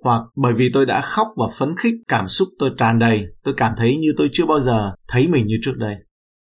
hoặc 0.05 0.23
bởi 0.37 0.53
vì 0.57 0.71
tôi 0.75 0.87
đã 0.87 1.01
khóc 1.01 1.27
và 1.37 1.47
phấn 1.59 1.77
khích, 1.77 1.95
cảm 2.09 2.29
xúc 2.29 2.49
tôi 2.59 2.71
tràn 2.79 2.99
đầy, 2.99 3.27
tôi 3.45 3.55
cảm 3.57 3.73
thấy 3.77 3.97
như 3.97 4.09
tôi 4.17 4.29
chưa 4.33 4.47
bao 4.47 4.61
giờ 4.61 4.93
thấy 5.09 5.29
mình 5.29 5.47
như 5.47 5.57
trước 5.63 5.75
đây. 5.77 5.95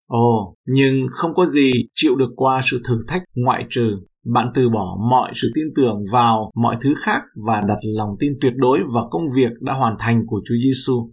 Ồ, 0.06 0.56
nhưng 0.66 1.06
không 1.10 1.34
có 1.34 1.46
gì 1.46 1.72
chịu 1.94 2.16
được 2.16 2.30
qua 2.36 2.60
sự 2.64 2.80
thử 2.88 3.04
thách 3.08 3.22
ngoại 3.34 3.66
trừ 3.70 3.90
bạn 4.26 4.50
từ 4.54 4.68
bỏ 4.68 4.96
mọi 5.10 5.32
sự 5.34 5.50
tin 5.54 5.66
tưởng 5.76 5.96
vào 6.12 6.50
mọi 6.54 6.76
thứ 6.82 6.94
khác 6.98 7.22
và 7.46 7.60
đặt 7.68 7.78
lòng 7.96 8.10
tin 8.20 8.32
tuyệt 8.40 8.52
đối 8.56 8.78
vào 8.94 9.08
công 9.10 9.22
việc 9.34 9.50
đã 9.60 9.72
hoàn 9.72 9.96
thành 9.98 10.22
của 10.26 10.40
Chúa 10.48 10.54
Giêsu. 10.64 11.12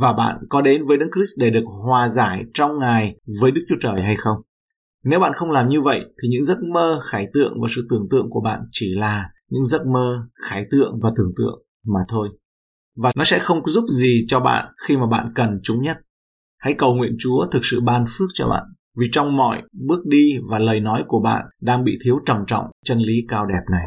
Và 0.00 0.12
bạn 0.12 0.36
có 0.48 0.60
đến 0.60 0.86
với 0.86 0.96
Đấng 0.98 1.08
Christ 1.14 1.40
để 1.40 1.50
được 1.50 1.64
hòa 1.86 2.08
giải 2.08 2.42
trong 2.54 2.78
Ngài 2.78 3.16
với 3.40 3.50
Đức 3.50 3.62
Chúa 3.68 3.76
Trời 3.80 4.02
hay 4.02 4.16
không? 4.16 4.36
Nếu 5.04 5.20
bạn 5.20 5.32
không 5.36 5.50
làm 5.50 5.68
như 5.68 5.80
vậy 5.80 6.00
thì 6.00 6.28
những 6.28 6.44
giấc 6.44 6.58
mơ, 6.74 7.00
khải 7.10 7.28
tượng 7.34 7.52
và 7.62 7.68
sự 7.74 7.86
tưởng 7.90 8.06
tượng 8.10 8.26
của 8.30 8.40
bạn 8.40 8.60
chỉ 8.72 8.94
là 8.94 9.30
những 9.50 9.64
giấc 9.64 9.86
mơ, 9.86 10.18
khải 10.48 10.64
tượng 10.70 10.98
và 11.02 11.10
tưởng 11.16 11.32
tượng 11.36 11.62
mà 11.86 12.00
thôi. 12.08 12.28
Và 12.96 13.12
nó 13.16 13.24
sẽ 13.24 13.38
không 13.38 13.66
giúp 13.66 13.84
gì 13.88 14.24
cho 14.28 14.40
bạn 14.40 14.74
khi 14.86 14.96
mà 14.96 15.06
bạn 15.06 15.32
cần 15.34 15.60
chúng 15.62 15.82
nhất. 15.82 15.98
Hãy 16.58 16.74
cầu 16.78 16.94
nguyện 16.94 17.16
Chúa 17.18 17.46
thực 17.52 17.60
sự 17.62 17.80
ban 17.80 18.04
phước 18.08 18.28
cho 18.34 18.48
bạn, 18.48 18.64
vì 18.98 19.06
trong 19.12 19.36
mọi 19.36 19.62
bước 19.72 20.06
đi 20.06 20.38
và 20.50 20.58
lời 20.58 20.80
nói 20.80 21.02
của 21.08 21.20
bạn 21.20 21.44
đang 21.60 21.84
bị 21.84 21.98
thiếu 22.04 22.18
trầm 22.26 22.36
trọng, 22.46 22.64
chân 22.84 22.98
lý 22.98 23.14
cao 23.28 23.46
đẹp 23.46 23.62
này. 23.72 23.86